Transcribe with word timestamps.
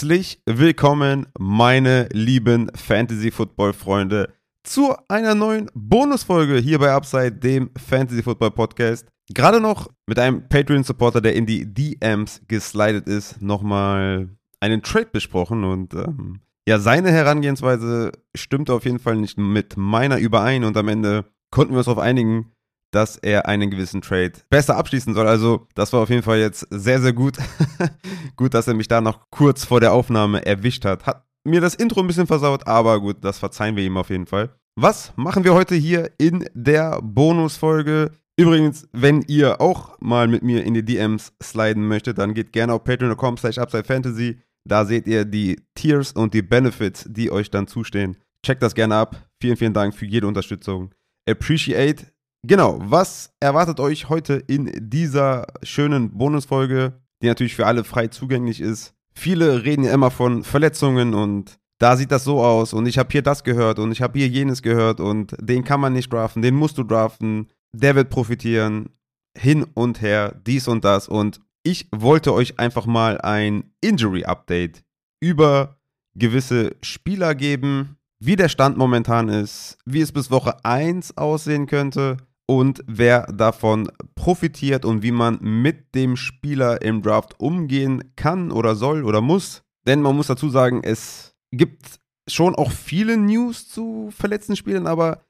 Herzlich 0.00 0.40
willkommen, 0.46 1.26
meine 1.38 2.08
lieben 2.10 2.70
Fantasy 2.74 3.30
Football 3.30 3.74
Freunde, 3.74 4.32
zu 4.62 4.96
einer 5.08 5.34
neuen 5.34 5.70
Bonusfolge 5.74 6.56
hier 6.56 6.78
bei 6.78 6.90
Upside, 6.90 7.32
dem 7.32 7.68
Fantasy 7.76 8.22
Football 8.22 8.52
Podcast. 8.52 9.06
Gerade 9.28 9.60
noch 9.60 9.90
mit 10.06 10.18
einem 10.18 10.48
Patreon-Supporter, 10.48 11.20
der 11.20 11.34
in 11.34 11.44
die 11.44 11.66
DMs 11.66 12.40
geslidet 12.48 13.08
ist, 13.08 13.42
nochmal 13.42 14.30
einen 14.58 14.80
Trade 14.80 15.10
besprochen 15.12 15.64
und 15.64 15.92
ähm, 15.92 16.40
ja, 16.66 16.78
seine 16.78 17.10
Herangehensweise 17.12 18.12
stimmte 18.34 18.72
auf 18.72 18.86
jeden 18.86 19.00
Fall 19.00 19.16
nicht 19.16 19.36
mit 19.36 19.76
meiner 19.76 20.16
überein 20.16 20.64
und 20.64 20.78
am 20.78 20.88
Ende 20.88 21.26
konnten 21.50 21.74
wir 21.74 21.78
uns 21.78 21.86
darauf 21.86 22.02
einigen, 22.02 22.52
dass 22.90 23.16
er 23.16 23.46
einen 23.46 23.70
gewissen 23.70 24.02
Trade 24.02 24.32
besser 24.48 24.76
abschließen 24.76 25.14
soll. 25.14 25.26
Also, 25.26 25.66
das 25.74 25.92
war 25.92 26.00
auf 26.00 26.10
jeden 26.10 26.22
Fall 26.22 26.38
jetzt 26.38 26.66
sehr, 26.70 27.00
sehr 27.00 27.12
gut. 27.12 27.38
gut, 28.36 28.54
dass 28.54 28.68
er 28.68 28.74
mich 28.74 28.88
da 28.88 29.00
noch 29.00 29.30
kurz 29.30 29.64
vor 29.64 29.80
der 29.80 29.92
Aufnahme 29.92 30.44
erwischt 30.44 30.84
hat. 30.84 31.06
Hat 31.06 31.24
mir 31.44 31.60
das 31.60 31.74
Intro 31.74 32.00
ein 32.00 32.06
bisschen 32.06 32.26
versaut, 32.26 32.66
aber 32.66 33.00
gut, 33.00 33.18
das 33.22 33.38
verzeihen 33.38 33.76
wir 33.76 33.84
ihm 33.84 33.96
auf 33.96 34.10
jeden 34.10 34.26
Fall. 34.26 34.50
Was 34.76 35.12
machen 35.16 35.44
wir 35.44 35.54
heute 35.54 35.74
hier 35.74 36.10
in 36.18 36.48
der 36.54 37.00
Bonusfolge? 37.02 38.12
Übrigens, 38.38 38.88
wenn 38.92 39.22
ihr 39.26 39.60
auch 39.60 40.00
mal 40.00 40.28
mit 40.28 40.42
mir 40.42 40.64
in 40.64 40.74
die 40.74 40.84
DMs 40.84 41.32
sliden 41.42 41.86
möchtet, 41.86 42.18
dann 42.18 42.32
geht 42.34 42.52
gerne 42.52 42.72
auf 42.72 42.84
patreon.com 42.84 43.36
slash 43.36 43.58
upsidefantasy. 43.58 44.40
Da 44.64 44.84
seht 44.84 45.06
ihr 45.06 45.24
die 45.24 45.60
Tiers 45.74 46.12
und 46.12 46.32
die 46.32 46.42
Benefits, 46.42 47.04
die 47.08 47.30
euch 47.30 47.50
dann 47.50 47.66
zustehen. 47.66 48.16
Checkt 48.44 48.62
das 48.62 48.74
gerne 48.74 48.96
ab. 48.96 49.16
Vielen, 49.40 49.56
vielen 49.56 49.74
Dank 49.74 49.94
für 49.94 50.06
jede 50.06 50.26
Unterstützung. 50.26 50.94
Appreciate. 51.28 52.06
Genau, 52.46 52.78
was 52.82 53.34
erwartet 53.38 53.80
euch 53.80 54.08
heute 54.08 54.34
in 54.34 54.72
dieser 54.80 55.46
schönen 55.62 56.16
Bonusfolge, 56.16 56.94
die 57.22 57.26
natürlich 57.26 57.54
für 57.54 57.66
alle 57.66 57.84
frei 57.84 58.08
zugänglich 58.08 58.60
ist? 58.62 58.94
Viele 59.12 59.64
reden 59.64 59.84
ja 59.84 59.92
immer 59.92 60.10
von 60.10 60.42
Verletzungen 60.42 61.12
und 61.12 61.58
da 61.78 61.96
sieht 61.96 62.10
das 62.10 62.24
so 62.24 62.42
aus 62.42 62.72
und 62.72 62.86
ich 62.86 62.96
habe 62.96 63.10
hier 63.12 63.20
das 63.20 63.44
gehört 63.44 63.78
und 63.78 63.92
ich 63.92 64.00
habe 64.00 64.18
hier 64.18 64.28
jenes 64.28 64.62
gehört 64.62 65.00
und 65.00 65.36
den 65.38 65.64
kann 65.64 65.80
man 65.80 65.92
nicht 65.92 66.10
draften, 66.10 66.40
den 66.40 66.54
musst 66.54 66.78
du 66.78 66.82
draften, 66.82 67.48
der 67.74 67.94
wird 67.94 68.08
profitieren, 68.08 68.88
hin 69.36 69.66
und 69.74 70.00
her, 70.00 70.40
dies 70.46 70.66
und 70.66 70.84
das 70.84 71.08
und 71.08 71.42
ich 71.62 71.88
wollte 71.94 72.32
euch 72.32 72.58
einfach 72.58 72.86
mal 72.86 73.20
ein 73.20 73.64
Injury-Update 73.82 74.82
über 75.22 75.76
gewisse 76.14 76.74
Spieler 76.80 77.34
geben, 77.34 77.98
wie 78.18 78.36
der 78.36 78.48
Stand 78.48 78.78
momentan 78.78 79.28
ist, 79.28 79.76
wie 79.84 80.00
es 80.00 80.12
bis 80.12 80.30
Woche 80.30 80.64
1 80.64 81.18
aussehen 81.18 81.66
könnte 81.66 82.16
und 82.50 82.82
wer 82.88 83.28
davon 83.32 83.92
profitiert 84.16 84.84
und 84.84 85.04
wie 85.04 85.12
man 85.12 85.38
mit 85.40 85.94
dem 85.94 86.16
Spieler 86.16 86.82
im 86.82 87.00
Draft 87.00 87.38
umgehen 87.38 88.02
kann 88.16 88.50
oder 88.50 88.74
soll 88.74 89.04
oder 89.04 89.20
muss. 89.20 89.62
Denn 89.86 90.02
man 90.02 90.16
muss 90.16 90.26
dazu 90.26 90.50
sagen, 90.50 90.80
es 90.82 91.36
gibt 91.52 92.00
schon 92.26 92.56
auch 92.56 92.72
viele 92.72 93.16
News 93.16 93.68
zu 93.68 94.10
verletzten 94.10 94.56
Spielern, 94.56 94.88
aber 94.88 95.22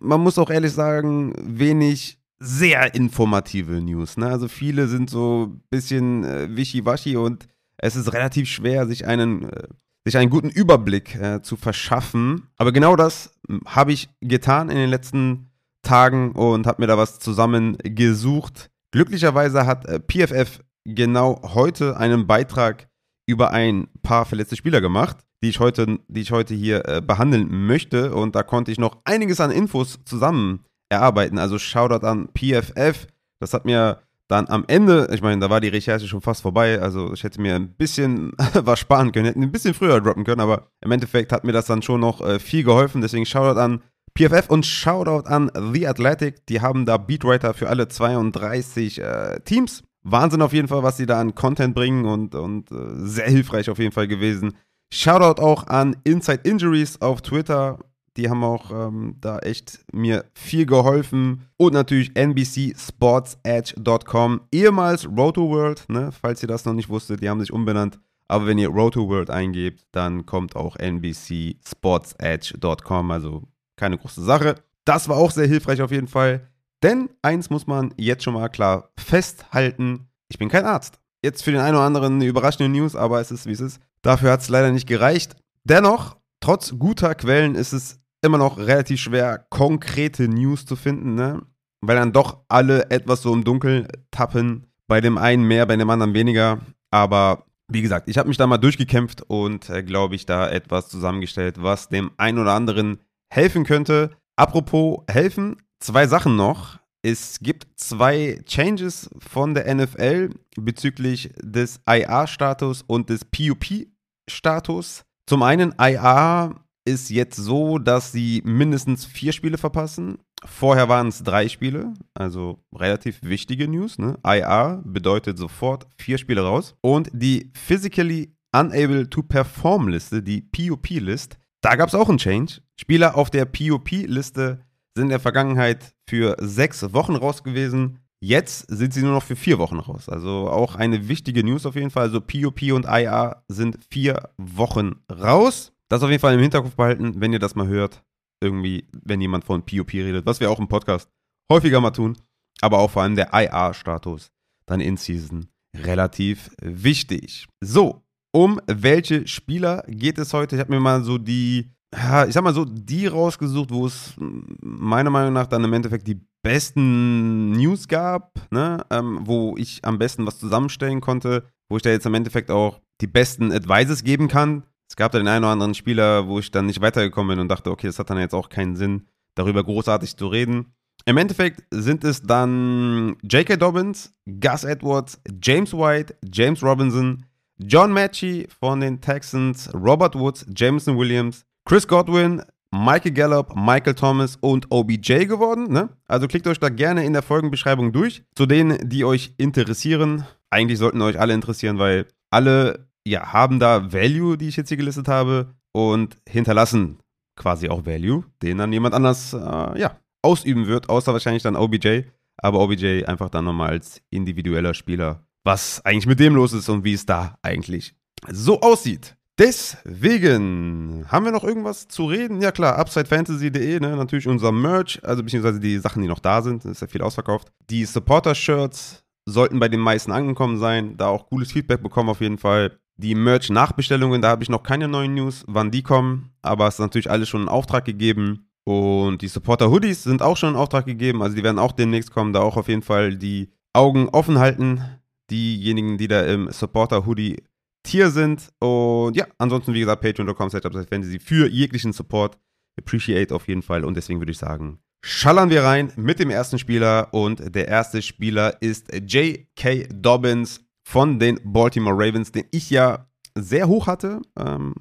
man 0.00 0.22
muss 0.22 0.38
auch 0.38 0.48
ehrlich 0.48 0.72
sagen, 0.72 1.34
wenig 1.42 2.18
sehr 2.38 2.94
informative 2.94 3.82
News. 3.82 4.16
Ne? 4.16 4.28
Also 4.28 4.48
viele 4.48 4.88
sind 4.88 5.10
so 5.10 5.50
ein 5.50 5.60
bisschen 5.68 6.24
äh, 6.24 6.56
wischiwaschi 6.56 7.18
und 7.18 7.48
es 7.76 7.96
ist 7.96 8.14
relativ 8.14 8.48
schwer, 8.48 8.86
sich 8.86 9.06
einen, 9.06 9.42
äh, 9.42 9.68
sich 10.06 10.16
einen 10.16 10.30
guten 10.30 10.48
Überblick 10.48 11.16
äh, 11.16 11.42
zu 11.42 11.56
verschaffen. 11.56 12.48
Aber 12.56 12.72
genau 12.72 12.96
das 12.96 13.38
habe 13.66 13.92
ich 13.92 14.08
getan 14.22 14.70
in 14.70 14.76
den 14.76 14.88
letzten 14.88 15.51
Tagen 15.82 16.32
und 16.32 16.66
habe 16.66 16.82
mir 16.82 16.86
da 16.86 16.96
was 16.96 17.18
zusammengesucht. 17.18 18.70
Glücklicherweise 18.92 19.66
hat 19.66 19.86
äh, 19.86 20.00
PFF 20.00 20.60
genau 20.84 21.40
heute 21.54 21.96
einen 21.96 22.26
Beitrag 22.26 22.88
über 23.26 23.50
ein 23.50 23.88
paar 24.02 24.24
verletzte 24.24 24.56
Spieler 24.56 24.80
gemacht, 24.80 25.18
die 25.42 25.48
ich 25.48 25.60
heute, 25.60 25.98
die 26.08 26.20
ich 26.20 26.32
heute 26.32 26.54
hier 26.54 26.88
äh, 26.88 27.00
behandeln 27.00 27.66
möchte. 27.66 28.14
Und 28.14 28.34
da 28.34 28.42
konnte 28.42 28.72
ich 28.72 28.78
noch 28.78 28.98
einiges 29.04 29.40
an 29.40 29.50
Infos 29.50 30.00
zusammen 30.04 30.64
erarbeiten. 30.88 31.38
Also 31.38 31.58
Shoutout 31.58 32.06
an 32.06 32.28
PFF. 32.34 33.06
Das 33.40 33.54
hat 33.54 33.64
mir 33.64 34.02
dann 34.28 34.48
am 34.48 34.64
Ende, 34.66 35.08
ich 35.12 35.20
meine, 35.20 35.40
da 35.40 35.50
war 35.50 35.60
die 35.60 35.68
Recherche 35.68 36.08
schon 36.08 36.22
fast 36.22 36.42
vorbei, 36.42 36.80
also 36.80 37.12
ich 37.12 37.22
hätte 37.22 37.40
mir 37.40 37.54
ein 37.54 37.74
bisschen 37.74 38.32
was 38.54 38.78
sparen 38.78 39.12
können, 39.12 39.26
hätte 39.26 39.40
ein 39.40 39.52
bisschen 39.52 39.74
früher 39.74 40.00
droppen 40.00 40.24
können, 40.24 40.40
aber 40.40 40.68
im 40.80 40.90
Endeffekt 40.90 41.32
hat 41.32 41.44
mir 41.44 41.52
das 41.52 41.66
dann 41.66 41.82
schon 41.82 42.00
noch 42.00 42.20
äh, 42.20 42.38
viel 42.38 42.64
geholfen. 42.64 43.02
Deswegen 43.02 43.26
Shoutout 43.26 43.60
an 43.60 43.82
PFF 44.16 44.48
und 44.48 44.66
Shoutout 44.66 45.28
an 45.28 45.50
The 45.72 45.88
Athletic. 45.88 46.46
Die 46.46 46.60
haben 46.60 46.86
da 46.86 46.96
Beatwriter 46.96 47.54
für 47.54 47.68
alle 47.68 47.88
32 47.88 49.00
äh, 49.00 49.40
Teams. 49.44 49.82
Wahnsinn 50.02 50.42
auf 50.42 50.52
jeden 50.52 50.68
Fall, 50.68 50.82
was 50.82 50.96
sie 50.96 51.06
da 51.06 51.20
an 51.20 51.34
Content 51.34 51.74
bringen 51.74 52.04
und, 52.04 52.34
und 52.34 52.70
äh, 52.70 52.74
sehr 53.04 53.28
hilfreich 53.28 53.70
auf 53.70 53.78
jeden 53.78 53.92
Fall 53.92 54.08
gewesen. 54.08 54.54
Shoutout 54.92 55.40
auch 55.40 55.68
an 55.68 55.96
Inside 56.04 56.42
Injuries 56.44 57.00
auf 57.00 57.22
Twitter. 57.22 57.78
Die 58.18 58.28
haben 58.28 58.44
auch 58.44 58.70
ähm, 58.70 59.16
da 59.20 59.38
echt 59.38 59.80
mir 59.92 60.26
viel 60.34 60.66
geholfen. 60.66 61.48
Und 61.56 61.72
natürlich 61.72 62.14
NBCSportsEdge.com, 62.14 64.42
ehemals 64.52 65.08
RotoWorld, 65.08 65.88
ne, 65.88 66.10
falls 66.12 66.42
ihr 66.42 66.48
das 66.48 66.66
noch 66.66 66.74
nicht 66.74 66.90
wusstet, 66.90 67.22
die 67.22 67.30
haben 67.30 67.40
sich 67.40 67.52
umbenannt. 67.52 67.98
Aber 68.28 68.46
wenn 68.46 68.58
ihr 68.58 68.68
RotoWorld 68.68 69.30
eingebt, 69.30 69.86
dann 69.92 70.26
kommt 70.26 70.56
auch 70.56 70.76
NBCSportsEdge.com, 70.76 73.10
also 73.10 73.44
keine 73.82 73.98
große 73.98 74.22
Sache. 74.22 74.54
Das 74.84 75.08
war 75.08 75.16
auch 75.16 75.32
sehr 75.32 75.48
hilfreich 75.48 75.82
auf 75.82 75.90
jeden 75.90 76.06
Fall. 76.06 76.48
Denn 76.84 77.10
eins 77.20 77.50
muss 77.50 77.66
man 77.66 77.92
jetzt 77.96 78.22
schon 78.22 78.34
mal 78.34 78.48
klar 78.48 78.90
festhalten: 78.96 80.08
Ich 80.28 80.38
bin 80.38 80.48
kein 80.48 80.64
Arzt. 80.64 81.00
Jetzt 81.24 81.42
für 81.42 81.50
den 81.50 81.60
einen 81.60 81.76
oder 81.76 81.84
anderen 81.84 82.14
eine 82.14 82.26
überraschende 82.26 82.68
News, 82.68 82.94
aber 82.94 83.20
es 83.20 83.32
ist 83.32 83.46
wie 83.46 83.52
es 83.52 83.60
ist. 83.60 83.80
Dafür 84.02 84.30
hat 84.30 84.40
es 84.40 84.48
leider 84.48 84.70
nicht 84.70 84.88
gereicht. 84.88 85.34
Dennoch, 85.64 86.16
trotz 86.40 86.78
guter 86.78 87.14
Quellen 87.16 87.56
ist 87.56 87.72
es 87.72 88.00
immer 88.22 88.38
noch 88.38 88.56
relativ 88.58 89.00
schwer, 89.00 89.46
konkrete 89.50 90.28
News 90.28 90.64
zu 90.64 90.76
finden, 90.76 91.14
ne? 91.14 91.42
Weil 91.80 91.96
dann 91.96 92.12
doch 92.12 92.44
alle 92.48 92.88
etwas 92.90 93.22
so 93.22 93.32
im 93.32 93.42
Dunkeln 93.42 93.88
tappen. 94.12 94.68
Bei 94.86 95.00
dem 95.00 95.18
einen 95.18 95.44
mehr, 95.44 95.66
bei 95.66 95.76
dem 95.76 95.90
anderen 95.90 96.14
weniger. 96.14 96.60
Aber 96.92 97.46
wie 97.68 97.82
gesagt, 97.82 98.08
ich 98.08 98.18
habe 98.18 98.28
mich 98.28 98.36
da 98.36 98.46
mal 98.46 98.58
durchgekämpft 98.58 99.22
und 99.22 99.68
äh, 99.70 99.82
glaube 99.82 100.14
ich 100.14 100.26
da 100.26 100.48
etwas 100.48 100.88
zusammengestellt, 100.88 101.62
was 101.62 101.88
dem 101.88 102.12
einen 102.16 102.38
oder 102.38 102.52
anderen 102.52 102.98
helfen 103.32 103.64
könnte. 103.64 104.10
Apropos 104.36 104.98
helfen, 105.08 105.56
zwei 105.80 106.06
Sachen 106.06 106.36
noch. 106.36 106.78
Es 107.02 107.40
gibt 107.40 107.66
zwei 107.76 108.40
Changes 108.44 109.10
von 109.18 109.54
der 109.54 109.74
NFL 109.74 110.30
bezüglich 110.56 111.32
des 111.42 111.80
IA-Status 111.88 112.82
und 112.86 113.08
des 113.10 113.24
PUP-Status. 113.24 115.04
Zum 115.26 115.42
einen, 115.42 115.74
IA 115.80 116.54
ist 116.84 117.10
jetzt 117.10 117.36
so, 117.36 117.78
dass 117.78 118.12
sie 118.12 118.42
mindestens 118.44 119.06
vier 119.06 119.32
Spiele 119.32 119.58
verpassen. 119.58 120.18
Vorher 120.44 120.88
waren 120.88 121.08
es 121.08 121.22
drei 121.22 121.48
Spiele, 121.48 121.94
also 122.14 122.62
relativ 122.74 123.20
wichtige 123.22 123.66
News. 123.66 123.98
Ne? 123.98 124.18
IA 124.26 124.82
bedeutet 124.84 125.38
sofort 125.38 125.86
vier 125.96 126.18
Spiele 126.18 126.42
raus. 126.42 126.74
Und 126.82 127.08
die 127.12 127.50
Physically 127.54 128.34
Unable 128.54 129.08
to 129.08 129.22
Perform 129.22 129.88
Liste, 129.88 130.22
die 130.22 130.42
PUP-List, 130.42 131.38
da 131.62 131.76
gab 131.76 131.88
es 131.88 131.94
auch 131.94 132.08
einen 132.08 132.18
Change. 132.18 132.60
Spieler 132.78 133.16
auf 133.16 133.30
der 133.30 133.46
PUP-Liste 133.46 134.60
sind 134.94 135.04
in 135.04 135.08
der 135.08 135.20
Vergangenheit 135.20 135.94
für 136.08 136.36
sechs 136.40 136.92
Wochen 136.92 137.16
raus 137.16 137.42
gewesen. 137.42 138.00
Jetzt 138.20 138.66
sind 138.68 138.92
sie 138.92 139.02
nur 139.02 139.12
noch 139.12 139.22
für 139.22 139.36
vier 139.36 139.58
Wochen 139.58 139.78
raus. 139.78 140.08
Also 140.08 140.50
auch 140.50 140.76
eine 140.76 141.08
wichtige 141.08 141.42
News 141.42 141.64
auf 141.64 141.76
jeden 141.76 141.90
Fall. 141.90 142.04
Also 142.04 142.20
PUP 142.20 142.62
und 142.72 142.84
IA 142.86 143.44
sind 143.48 143.78
vier 143.90 144.30
Wochen 144.36 144.96
raus. 145.10 145.72
Das 145.88 146.02
auf 146.02 146.10
jeden 146.10 146.20
Fall 146.20 146.34
im 146.34 146.40
Hinterkopf 146.40 146.76
behalten, 146.76 147.20
wenn 147.20 147.32
ihr 147.32 147.38
das 147.38 147.54
mal 147.54 147.66
hört. 147.66 148.02
Irgendwie, 148.40 148.88
wenn 148.92 149.20
jemand 149.20 149.44
von 149.44 149.64
PUP 149.64 149.92
redet, 149.92 150.26
was 150.26 150.40
wir 150.40 150.50
auch 150.50 150.58
im 150.58 150.68
Podcast 150.68 151.08
häufiger 151.50 151.80
mal 151.80 151.90
tun. 151.90 152.16
Aber 152.60 152.78
auch 152.78 152.90
vor 152.90 153.02
allem 153.02 153.16
der 153.16 153.30
IA-Status 153.32 154.30
dann 154.66 154.80
in 154.80 154.96
Season 154.96 155.48
relativ 155.76 156.50
wichtig. 156.60 157.46
So, 157.60 158.01
um 158.32 158.60
welche 158.66 159.26
Spieler 159.26 159.84
geht 159.86 160.18
es 160.18 160.32
heute? 160.32 160.56
Ich 160.56 160.60
habe 160.60 160.72
mir 160.72 160.80
mal 160.80 161.04
so 161.04 161.18
die, 161.18 161.70
ich 161.92 162.34
sag 162.34 162.42
mal 162.42 162.54
so, 162.54 162.64
die 162.64 163.06
rausgesucht, 163.06 163.70
wo 163.70 163.86
es 163.86 164.14
meiner 164.18 165.10
Meinung 165.10 165.34
nach 165.34 165.46
dann 165.46 165.64
im 165.64 165.72
Endeffekt 165.72 166.08
die 166.08 166.20
besten 166.42 167.52
News 167.52 167.86
gab, 167.86 168.32
ne? 168.50 168.84
Ähm, 168.90 169.20
wo 169.22 169.56
ich 169.56 169.84
am 169.84 169.98
besten 169.98 170.26
was 170.26 170.38
zusammenstellen 170.38 171.00
konnte, 171.00 171.44
wo 171.68 171.76
ich 171.76 171.82
da 171.82 171.90
jetzt 171.90 172.06
im 172.06 172.14
Endeffekt 172.14 172.50
auch 172.50 172.80
die 173.00 173.06
besten 173.06 173.52
Advices 173.52 174.02
geben 174.02 174.28
kann. 174.28 174.64
Es 174.90 174.96
gab 174.96 175.12
da 175.12 175.18
den 175.18 175.28
einen 175.28 175.44
oder 175.44 175.52
anderen 175.52 175.74
Spieler, 175.74 176.26
wo 176.26 176.38
ich 176.38 176.50
dann 176.50 176.66
nicht 176.66 176.80
weitergekommen 176.80 177.36
bin 177.36 177.40
und 177.40 177.48
dachte, 177.48 177.70
okay, 177.70 177.86
das 177.86 177.98
hat 177.98 178.10
dann 178.10 178.18
jetzt 178.18 178.34
auch 178.34 178.48
keinen 178.48 178.76
Sinn, 178.76 179.06
darüber 179.36 179.62
großartig 179.62 180.16
zu 180.16 180.26
reden. 180.26 180.74
Im 181.04 181.16
Endeffekt 181.16 181.64
sind 181.70 182.04
es 182.04 182.22
dann 182.22 183.16
J.K. 183.22 183.56
Dobbins, 183.56 184.12
Gus 184.40 184.64
Edwards, 184.64 185.20
James 185.42 185.72
White, 185.72 186.16
James 186.30 186.62
Robinson, 186.62 187.24
John 187.66 187.92
Matchy 187.92 188.46
von 188.60 188.80
den 188.80 189.00
Texans, 189.00 189.72
Robert 189.74 190.14
Woods, 190.14 190.46
Jameson 190.54 190.96
Williams, 190.98 191.44
Chris 191.64 191.86
Godwin, 191.86 192.42
Michael 192.70 193.12
Gallup, 193.12 193.54
Michael 193.54 193.94
Thomas 193.94 194.36
und 194.40 194.70
OBJ 194.70 195.26
geworden. 195.26 195.72
Ne? 195.72 195.90
Also 196.06 196.26
klickt 196.26 196.46
euch 196.46 196.58
da 196.58 196.70
gerne 196.70 197.04
in 197.04 197.12
der 197.12 197.22
Folgenbeschreibung 197.22 197.92
durch. 197.92 198.24
Zu 198.34 198.46
denen, 198.46 198.88
die 198.88 199.04
euch 199.04 199.34
interessieren. 199.36 200.26
Eigentlich 200.50 200.78
sollten 200.78 201.02
euch 201.02 201.20
alle 201.20 201.34
interessieren, 201.34 201.78
weil 201.78 202.06
alle 202.30 202.88
ja, 203.06 203.32
haben 203.32 203.58
da 203.60 203.92
Value, 203.92 204.38
die 204.38 204.48
ich 204.48 204.56
jetzt 204.56 204.68
hier 204.68 204.76
gelistet 204.76 205.08
habe, 205.08 205.54
und 205.72 206.18
hinterlassen 206.28 206.98
quasi 207.36 207.68
auch 207.68 207.86
Value, 207.86 208.24
den 208.42 208.58
dann 208.58 208.72
jemand 208.72 208.94
anders, 208.94 209.32
äh, 209.32 209.78
ja, 209.78 209.98
ausüben 210.22 210.66
wird, 210.66 210.88
außer 210.88 211.12
wahrscheinlich 211.12 211.42
dann 211.42 211.56
OBJ. 211.56 212.02
Aber 212.36 212.60
OBJ 212.60 213.04
einfach 213.04 213.30
dann 213.30 213.44
nochmal 213.44 213.70
als 213.70 214.02
individueller 214.10 214.74
Spieler, 214.74 215.26
was 215.44 215.84
eigentlich 215.84 216.06
mit 216.06 216.20
dem 216.20 216.34
los 216.34 216.52
ist 216.52 216.68
und 216.68 216.84
wie 216.84 216.94
es 216.94 217.06
da 217.06 217.36
eigentlich 217.42 217.94
so 218.30 218.60
aussieht. 218.60 219.16
Deswegen 219.38 221.06
haben 221.08 221.24
wir 221.24 221.32
noch 221.32 221.42
irgendwas 221.42 221.88
zu 221.88 222.04
reden? 222.04 222.40
Ja 222.42 222.52
klar, 222.52 222.78
UpsideFantasy.de, 222.78 223.80
ne? 223.80 223.96
natürlich 223.96 224.28
unser 224.28 224.52
Merch, 224.52 225.00
also 225.02 225.22
beziehungsweise 225.22 225.58
die 225.58 225.78
Sachen, 225.78 226.02
die 226.02 226.08
noch 226.08 226.18
da 226.18 226.42
sind, 226.42 226.64
ist 226.64 226.82
ja 226.82 226.86
viel 226.86 227.02
ausverkauft. 227.02 227.48
Die 227.70 227.84
Supporter-Shirts 227.84 229.04
sollten 229.24 229.58
bei 229.58 229.68
den 229.68 229.80
meisten 229.80 230.12
angekommen 230.12 230.58
sein, 230.58 230.96
da 230.96 231.08
auch 231.08 231.28
cooles 231.28 231.50
Feedback 231.50 231.82
bekommen 231.82 232.10
auf 232.10 232.20
jeden 232.20 232.38
Fall. 232.38 232.78
Die 232.96 233.14
Merch-Nachbestellungen, 233.14 234.20
da 234.20 234.28
habe 234.28 234.42
ich 234.42 234.50
noch 234.50 234.62
keine 234.62 234.86
neuen 234.86 235.14
News, 235.14 235.44
wann 235.48 235.70
die 235.70 235.82
kommen, 235.82 236.34
aber 236.42 236.68
es 236.68 236.74
ist 236.74 236.80
natürlich 236.80 237.10
alles 237.10 237.28
schon 237.28 237.42
in 237.42 237.48
Auftrag 237.48 237.84
gegeben. 237.84 238.50
Und 238.64 239.22
die 239.22 239.28
Supporter-Hoodies 239.28 240.04
sind 240.04 240.22
auch 240.22 240.36
schon 240.36 240.50
in 240.50 240.56
Auftrag 240.56 240.86
gegeben, 240.86 241.22
also 241.22 241.34
die 241.34 241.42
werden 241.42 241.58
auch 241.58 241.72
demnächst 241.72 242.12
kommen, 242.12 242.32
da 242.32 242.40
auch 242.40 242.56
auf 242.56 242.68
jeden 242.68 242.82
Fall 242.82 243.16
die 243.16 243.50
Augen 243.72 244.08
offen 244.10 244.38
halten. 244.38 244.84
Diejenigen, 245.32 245.96
die 245.96 246.08
da 246.08 246.22
im 246.22 246.50
Supporter-Hoodie 246.50 247.42
Tier 247.82 248.10
sind. 248.10 248.50
Und 248.60 249.16
ja, 249.16 249.26
ansonsten, 249.38 249.74
wie 249.74 249.80
gesagt, 249.80 250.02
patreon.com 250.02 250.50
Fantasy 250.50 251.18
für 251.18 251.48
jeglichen 251.48 251.92
Support. 251.92 252.38
Appreciate 252.78 253.34
auf 253.34 253.48
jeden 253.48 253.62
Fall. 253.62 253.84
Und 253.84 253.96
deswegen 253.96 254.20
würde 254.20 254.32
ich 254.32 254.38
sagen, 254.38 254.78
schallern 255.04 255.50
wir 255.50 255.64
rein 255.64 255.92
mit 255.96 256.18
dem 256.18 256.30
ersten 256.30 256.58
Spieler. 256.58 257.08
Und 257.12 257.54
der 257.54 257.68
erste 257.68 258.02
Spieler 258.02 258.60
ist 258.60 258.92
J.K. 258.94 259.88
Dobbins 259.92 260.60
von 260.86 261.18
den 261.18 261.40
Baltimore 261.44 261.96
Ravens, 261.96 262.30
den 262.30 262.44
ich 262.50 262.70
ja 262.70 263.08
sehr 263.34 263.68
hoch 263.68 263.86
hatte. 263.86 264.20
Ähm, 264.38 264.74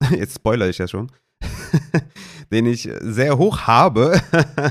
jetzt 0.10 0.36
spoilere 0.36 0.70
ich 0.70 0.78
ja 0.78 0.88
schon. 0.88 1.10
den 2.50 2.66
ich 2.66 2.88
sehr 3.00 3.36
hoch 3.36 3.62
habe. 3.62 4.20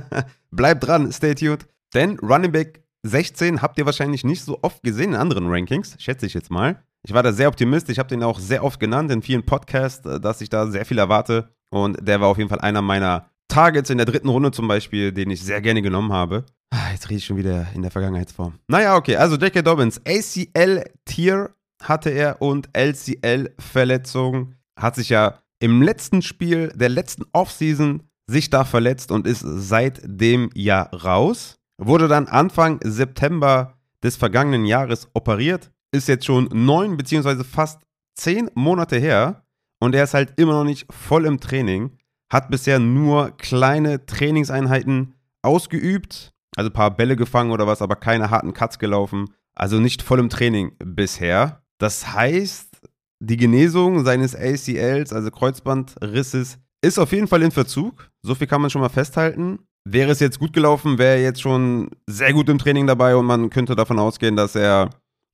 Bleibt 0.51 0.87
dran, 0.87 1.11
stay 1.11 1.35
tuned. 1.35 1.67
Denn 1.93 2.17
Running 2.19 2.51
Back 2.51 2.84
16 3.05 3.61
habt 3.61 3.77
ihr 3.77 3.85
wahrscheinlich 3.85 4.23
nicht 4.23 4.43
so 4.43 4.59
oft 4.61 4.81
gesehen 4.83 5.11
in 5.11 5.15
anderen 5.15 5.47
Rankings, 5.47 5.95
schätze 5.99 6.25
ich 6.25 6.33
jetzt 6.33 6.49
mal. 6.49 6.83
Ich 7.03 7.13
war 7.13 7.21
da 7.21 7.31
sehr 7.31 7.47
optimistisch. 7.47 7.93
Ich 7.93 7.99
habe 7.99 8.09
den 8.09 8.23
auch 8.23 8.39
sehr 8.39 8.63
oft 8.63 8.79
genannt 8.79 9.11
in 9.11 9.21
vielen 9.21 9.45
Podcasts, 9.45 10.05
äh, 10.05 10.19
dass 10.19 10.41
ich 10.41 10.49
da 10.49 10.67
sehr 10.67 10.85
viel 10.85 10.97
erwarte. 10.97 11.49
Und 11.69 11.97
der 12.01 12.19
war 12.19 12.29
auf 12.29 12.37
jeden 12.37 12.49
Fall 12.49 12.59
einer 12.59 12.81
meiner 12.81 13.29
Targets 13.47 13.91
in 13.91 13.97
der 13.97 14.07
dritten 14.07 14.29
Runde 14.29 14.51
zum 14.51 14.67
Beispiel, 14.67 15.11
den 15.11 15.29
ich 15.29 15.43
sehr 15.43 15.61
gerne 15.61 15.83
genommen 15.83 16.11
habe. 16.11 16.45
Ah, 16.71 16.91
jetzt 16.91 17.09
rede 17.09 17.19
ich 17.19 17.25
schon 17.25 17.37
wieder 17.37 17.67
in 17.75 17.83
der 17.83 17.91
Vergangenheitsform. 17.91 18.55
Naja, 18.67 18.95
okay. 18.95 19.17
Also 19.17 19.35
J.K. 19.35 19.61
Dobbins, 19.61 20.01
ACL-Tier 20.05 21.51
hatte 21.83 22.09
er 22.09 22.41
und 22.41 22.69
LCL-Verletzung. 22.73 24.55
Hat 24.79 24.95
sich 24.95 25.09
ja 25.09 25.39
im 25.59 25.83
letzten 25.83 26.23
Spiel 26.23 26.69
der 26.75 26.89
letzten 26.89 27.25
Offseason 27.33 28.03
sich 28.27 28.49
da 28.49 28.65
verletzt 28.65 29.11
und 29.11 29.27
ist 29.27 29.41
seit 29.45 30.01
dem 30.03 30.49
Jahr 30.55 30.91
raus. 30.91 31.59
Wurde 31.77 32.07
dann 32.07 32.27
Anfang 32.27 32.79
September 32.83 33.77
des 34.03 34.15
vergangenen 34.15 34.65
Jahres 34.65 35.09
operiert 35.13 35.71
ist 35.95 36.07
jetzt 36.07 36.25
schon 36.25 36.49
neun 36.51 36.97
beziehungsweise 36.97 37.43
fast 37.43 37.81
zehn 38.15 38.49
Monate 38.53 38.97
her 38.97 39.43
und 39.79 39.95
er 39.95 40.03
ist 40.03 40.13
halt 40.13 40.33
immer 40.37 40.53
noch 40.53 40.63
nicht 40.63 40.91
voll 40.93 41.25
im 41.25 41.39
Training. 41.39 41.97
Hat 42.31 42.49
bisher 42.49 42.79
nur 42.79 43.31
kleine 43.37 44.05
Trainingseinheiten 44.05 45.15
ausgeübt, 45.41 46.33
also 46.55 46.69
ein 46.69 46.73
paar 46.73 46.95
Bälle 46.95 47.15
gefangen 47.15 47.51
oder 47.51 47.67
was, 47.67 47.81
aber 47.81 47.95
keine 47.95 48.29
harten 48.29 48.53
Cuts 48.53 48.79
gelaufen. 48.79 49.29
Also 49.53 49.79
nicht 49.79 50.01
voll 50.01 50.19
im 50.19 50.29
Training 50.29 50.73
bisher. 50.79 51.61
Das 51.77 52.13
heißt, 52.13 52.81
die 53.19 53.37
Genesung 53.37 54.03
seines 54.03 54.35
ACLs, 54.35 55.13
also 55.13 55.31
Kreuzbandrisses, 55.31 56.57
ist 56.85 56.99
auf 56.99 57.11
jeden 57.11 57.27
Fall 57.27 57.41
in 57.41 57.51
Verzug. 57.51 58.09
So 58.21 58.35
viel 58.35 58.47
kann 58.47 58.61
man 58.61 58.69
schon 58.69 58.81
mal 58.81 58.89
festhalten. 58.89 59.59
Wäre 59.87 60.11
es 60.11 60.19
jetzt 60.19 60.39
gut 60.39 60.53
gelaufen, 60.53 60.97
wäre 60.97 61.17
er 61.17 61.23
jetzt 61.23 61.41
schon 61.41 61.89
sehr 62.07 62.33
gut 62.33 62.49
im 62.49 62.57
Training 62.57 62.87
dabei 62.87 63.15
und 63.15 63.25
man 63.25 63.49
könnte 63.49 63.75
davon 63.75 63.99
ausgehen, 63.99 64.35
dass 64.35 64.55
er 64.55 64.89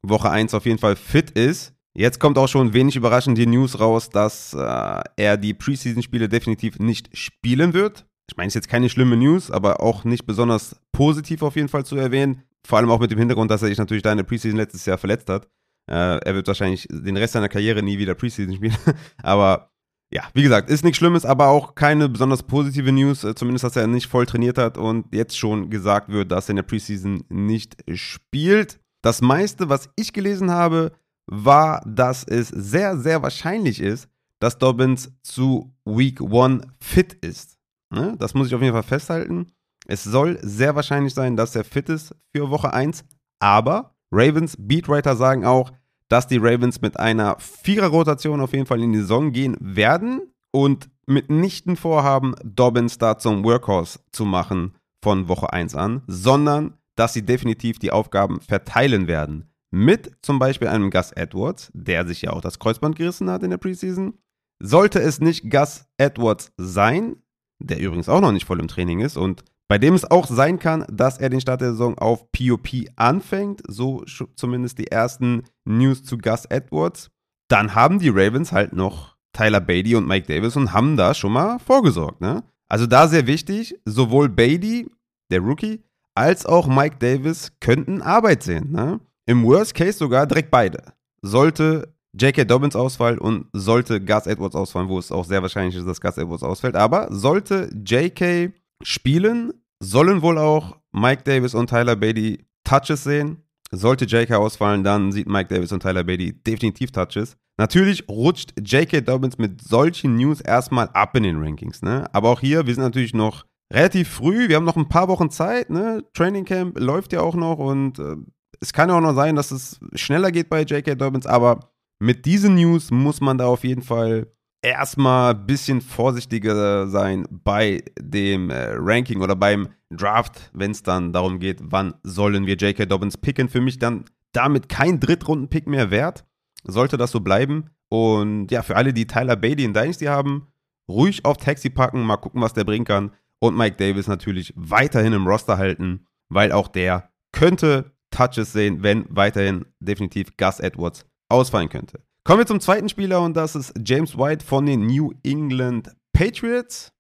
Woche 0.06 0.30
1 0.30 0.54
auf 0.54 0.66
jeden 0.66 0.80
Fall 0.80 0.96
fit 0.96 1.32
ist. 1.32 1.74
Jetzt 1.94 2.20
kommt 2.20 2.38
auch 2.38 2.48
schon 2.48 2.74
wenig 2.74 2.96
überraschend 2.96 3.38
die 3.38 3.46
News 3.46 3.80
raus, 3.80 4.10
dass 4.10 4.54
äh, 4.54 5.02
er 5.18 5.38
die 5.38 5.54
Preseason-Spiele 5.54 6.30
definitiv 6.30 6.80
nicht 6.80 7.16
spielen 7.18 7.74
wird. 7.74 8.06
Ich 8.30 8.38
meine, 8.38 8.48
es 8.48 8.52
ist 8.52 8.64
jetzt 8.64 8.70
keine 8.70 8.90
schlimme 8.90 9.18
News, 9.18 9.52
aber 9.52 9.82
auch 9.82 10.06
nicht 10.06 10.26
besonders 10.26 10.78
positiv 10.94 11.44
auf 11.44 11.58
jeden 11.58 11.68
Fall 11.68 11.86
zu 11.86 11.98
erwähnen. 11.98 12.44
Vor 12.66 12.78
allem 12.78 12.92
auch 12.92 13.00
mit 13.00 13.12
dem 13.12 13.20
Hintergrund, 13.20 13.52
dass 13.52 13.62
er 13.62 13.68
sich 13.68 13.78
natürlich 13.78 14.04
da 14.04 14.12
in 14.12 14.18
der 14.18 14.24
Preseason 14.24 14.58
letztes 14.58 14.86
Jahr 14.86 14.98
verletzt 14.98 15.28
hat. 15.30 15.48
Äh, 15.90 16.20
er 16.20 16.36
wird 16.36 16.48
wahrscheinlich 16.48 16.88
den 16.90 17.18
Rest 17.18 17.34
seiner 17.34 17.50
Karriere 17.50 17.84
nie 17.84 17.98
wieder 17.98 18.16
Preseason 18.16 18.56
spielen. 18.56 18.78
aber 19.24 19.71
ja, 20.12 20.24
wie 20.34 20.44
gesagt, 20.44 20.70
ist 20.70 20.84
nichts 20.84 20.98
Schlimmes, 20.98 21.26
aber 21.26 21.48
auch 21.48 21.74
keine 21.74 22.10
besonders 22.10 22.44
positive 22.44 22.92
News. 22.92 23.24
Äh, 23.24 23.34
zumindest, 23.34 23.64
dass 23.64 23.78
er 23.78 23.88
nicht 23.88 24.08
voll 24.08 24.26
trainiert 24.26 24.58
hat 24.58 24.78
und 24.78 25.06
jetzt 25.14 25.38
schon 25.38 25.70
gesagt 25.70 26.10
wird, 26.10 26.32
dass 26.32 26.48
er 26.48 26.52
in 26.52 26.56
der 26.58 26.64
Preseason 26.64 27.24
nicht 27.30 27.78
spielt. 27.94 28.80
Das 29.02 29.22
meiste, 29.22 29.70
was 29.70 29.90
ich 29.96 30.12
gelesen 30.12 30.52
habe, 30.52 30.92
war, 31.28 31.82
dass 31.88 32.26
es 32.26 32.50
sehr, 32.50 32.98
sehr 32.98 33.24
wahrscheinlich 33.24 33.80
ist, 33.80 34.10
dass 34.40 34.58
Dobbins 34.58 35.12
zu 35.24 35.74
Week 35.86 36.20
1 36.20 36.66
fit 36.82 37.14
ist. 37.14 37.58
Ne? 37.90 38.16
Das 38.20 38.34
muss 38.34 38.48
ich 38.48 38.56
auf 38.56 38.62
jeden 38.62 38.74
Fall 38.74 38.84
festhalten. 38.84 39.48
Es 39.88 40.04
soll 40.04 40.40
sehr 40.42 40.76
wahrscheinlich 40.76 41.14
sein, 41.14 41.38
dass 41.38 41.56
er 41.56 41.64
fit 41.64 41.90
ist 41.90 42.16
für 42.36 42.50
Woche 42.50 42.74
1, 42.74 43.06
aber 43.40 43.96
Ravens 44.12 44.56
Beatwriter 44.60 45.16
sagen 45.16 45.46
auch, 45.46 45.72
dass 46.12 46.28
die 46.28 46.40
Ravens 46.40 46.82
mit 46.82 47.00
einer 47.00 47.38
Vierer-Rotation 47.40 48.42
auf 48.42 48.52
jeden 48.52 48.66
Fall 48.66 48.84
in 48.84 48.92
die 48.92 49.00
Saison 49.00 49.32
gehen 49.32 49.56
werden 49.62 50.22
und 50.52 50.90
mitnichten 51.06 51.78
vorhaben, 51.78 52.36
Dobbins 52.44 52.98
da 52.98 53.18
zum 53.18 53.46
Workhorse 53.46 54.00
zu 54.12 54.26
machen 54.26 54.76
von 55.02 55.30
Woche 55.30 55.54
1 55.54 55.74
an, 55.74 56.02
sondern 56.08 56.74
dass 56.98 57.14
sie 57.14 57.26
definitiv 57.26 57.80
die 57.80 57.92
Aufgaben 57.92 58.42
verteilen 58.42 59.08
werden. 59.08 59.50
Mit 59.72 60.12
zum 60.22 60.38
Beispiel 60.38 60.68
einem 60.68 60.92
Gus 60.92 61.14
Edwards, 61.14 61.72
der 61.74 62.06
sich 62.06 62.24
ja 62.24 62.32
auch 62.32 62.42
das 62.42 62.60
Kreuzband 62.60 62.98
gerissen 62.98 63.30
hat 63.30 63.44
in 63.44 63.50
der 63.50 63.58
Preseason. 63.58 64.16
Sollte 64.60 65.00
es 65.00 65.22
nicht 65.22 65.50
Gus 65.50 65.86
Edwards 65.98 66.52
sein, 66.58 67.24
der 67.60 67.80
übrigens 67.80 68.10
auch 68.10 68.20
noch 68.20 68.34
nicht 68.34 68.46
voll 68.46 68.60
im 68.60 68.68
Training 68.68 69.00
ist 69.00 69.16
und 69.16 69.46
bei 69.72 69.78
dem 69.78 69.94
es 69.94 70.04
auch 70.04 70.28
sein 70.28 70.60
kann, 70.60 70.84
dass 70.92 71.18
er 71.18 71.30
den 71.30 71.40
Start 71.40 71.62
der 71.62 71.72
Saison 71.72 71.98
auf 71.98 72.30
POP 72.34 72.90
anfängt, 72.98 73.62
so 73.70 74.04
zumindest 74.36 74.80
die 74.80 74.88
ersten 74.88 75.44
News 75.64 76.04
zu 76.04 76.18
Gus 76.18 76.44
Edwards, 76.44 77.10
dann 77.48 77.74
haben 77.74 77.98
die 77.98 78.10
Ravens 78.10 78.52
halt 78.52 78.74
noch 78.74 79.16
Tyler 79.32 79.62
Beatty 79.62 79.96
und 79.96 80.10
Mike 80.10 80.28
Davis 80.28 80.58
und 80.58 80.74
haben 80.74 80.98
da 80.98 81.14
schon 81.14 81.32
mal 81.32 81.58
vorgesorgt. 81.58 82.20
Ne? 82.20 82.44
Also 82.68 82.86
da 82.86 83.08
sehr 83.08 83.28
wichtig, 83.28 83.74
sowohl 83.86 84.28
Beatty, 84.28 84.92
der 85.32 85.40
Rookie, 85.40 85.82
als 86.16 86.46
auch 86.46 86.68
Mike 86.68 86.98
Davis 87.00 87.54
könnten 87.62 88.02
Arbeit 88.02 88.44
sehen. 88.44 88.74
Ne? 88.74 89.00
Im 89.26 89.42
Worst 89.46 89.74
Case 89.74 89.98
sogar 89.98 90.28
direkt 90.28 90.52
beide. 90.52 90.84
Sollte 91.22 91.96
J.K. 92.12 92.44
Dobbins 92.44 92.76
ausfallen 92.76 93.20
und 93.20 93.46
sollte 93.54 94.02
Gus 94.02 94.28
Edwards 94.28 94.58
ausfallen, 94.58 94.90
wo 94.90 95.00
es 95.00 95.14
auch 95.14 95.24
sehr 95.24 95.42
wahrscheinlich 95.42 95.78
ist, 95.78 95.88
dass 95.88 96.02
Gus 96.02 96.18
Edwards 96.18 96.44
ausfällt. 96.44 96.76
Aber 96.76 97.08
sollte 97.10 97.70
J.K. 97.86 98.50
spielen, 98.84 99.54
sollen 99.82 100.22
wohl 100.22 100.38
auch 100.38 100.78
Mike 100.92 101.24
Davis 101.24 101.54
und 101.54 101.70
Tyler 101.70 101.96
Beatty 101.96 102.46
Touches 102.64 103.04
sehen. 103.04 103.44
Sollte 103.72 104.06
J.K. 104.06 104.36
ausfallen, 104.36 104.84
dann 104.84 105.12
sieht 105.12 105.28
Mike 105.28 105.54
Davis 105.54 105.72
und 105.72 105.82
Tyler 105.82 106.04
Beatty 106.04 106.34
definitiv 106.44 106.92
Touches. 106.92 107.38
Natürlich 107.58 108.08
rutscht 108.08 108.54
J.K. 108.60 109.02
Dobbins 109.02 109.38
mit 109.38 109.62
solchen 109.62 110.16
News 110.16 110.42
erstmal 110.42 110.90
ab 110.90 111.16
in 111.16 111.24
den 111.24 111.42
Rankings. 111.42 111.82
Ne? 111.82 112.06
Aber 112.14 112.30
auch 112.30 112.42
hier, 112.42 112.68
wir 112.68 112.74
sind 112.74 112.84
natürlich 112.84 113.14
noch 113.14 113.46
relativ 113.72 114.10
früh. 114.10 114.50
Wir 114.50 114.58
haben 114.58 114.66
noch 114.66 114.78
ein 114.78 114.90
paar 114.90 115.08
Wochen 115.08 115.30
Zeit. 115.30 115.70
Ne? 115.70 116.04
Training 116.14 116.46
Camp 116.46 116.80
läuft 116.80 117.14
ja 117.14 117.22
auch 117.22 117.36
noch 117.36 117.58
und 117.58 118.00
äh, 118.00 118.18
es 118.60 118.74
kann 118.74 118.90
ja 118.90 118.98
auch 118.98 119.02
noch 119.02 119.16
sein, 119.16 119.36
dass 119.36 119.52
es 119.52 119.80
schneller 119.96 120.32
geht 120.32 120.50
bei 120.50 120.62
J.K. 120.64 120.96
Dobbins, 120.96 121.26
aber 121.26 121.72
mit 122.00 122.26
diesen 122.26 122.56
News 122.56 122.92
muss 122.92 123.22
man 123.22 123.38
da 123.38 123.48
auf 123.48 123.64
jeden 123.64 123.84
Fall 123.84 124.28
erstmal 124.62 125.34
ein 125.34 125.46
bisschen 125.46 125.82
vorsichtiger 125.82 126.88
sein 126.88 127.28
bei 127.30 127.84
dem 128.00 128.50
äh, 128.50 128.74
Ranking 128.76 129.22
oder 129.22 129.36
beim 129.36 129.70
Draft, 129.90 130.52
wenn 130.54 130.72
es 130.72 130.84
dann 130.84 131.14
darum 131.14 131.40
geht, 131.40 131.60
wann 131.64 131.96
sollen 132.04 132.46
wir 132.46 132.56
J.K. 132.56 132.86
Dobbins 132.86 133.18
picken. 133.18 133.50
Für 133.50 133.62
mich 133.62 133.80
dann 133.80 134.06
damit 134.32 134.70
kein 134.70 135.00
Drittrunden-Pick 135.00 135.68
mehr 135.68 135.92
wert. 135.92 136.26
Sollte 136.64 136.98
das 136.98 137.12
so 137.12 137.20
bleiben. 137.20 137.70
Und 137.90 138.52
ja, 138.52 138.62
für 138.62 138.78
alle, 138.78 138.94
die 138.94 139.08
Tyler 139.08 139.36
Beatty 139.36 139.66
in 139.66 139.74
Dynasty 139.74 140.06
haben, 140.06 140.48
ruhig 140.88 141.26
auf 141.26 141.38
Taxi 141.38 141.70
packen, 141.70 142.04
mal 142.04 142.18
gucken, 142.18 142.42
was 142.42 142.54
der 142.54 142.64
bringen 142.64 142.86
kann 142.86 143.12
und 143.40 143.58
Mike 143.58 143.76
Davis 143.76 144.08
natürlich 144.08 144.54
weiterhin 144.56 145.14
im 145.14 145.28
Roster 145.28 145.58
halten, 145.58 146.08
weil 146.30 146.52
auch 146.52 146.68
der 146.68 147.12
könnte 147.34 147.92
Touches 148.12 148.54
sehen, 148.54 148.84
wenn 148.84 149.06
weiterhin 149.10 149.66
definitiv 149.80 150.38
Gus 150.38 150.60
Edwards 150.60 151.06
ausfallen 151.30 151.70
könnte. 151.70 152.02
Kommen 152.24 152.38
wir 152.38 152.46
zum 152.46 152.60
zweiten 152.60 152.88
Spieler 152.88 153.20
und 153.24 153.36
das 153.36 153.56
ist 153.56 153.74
James 153.84 154.16
White 154.16 154.46
von 154.46 154.68
den 154.68 154.86
New 154.86 155.12
England 155.24 155.90
Patriots. 156.14 156.92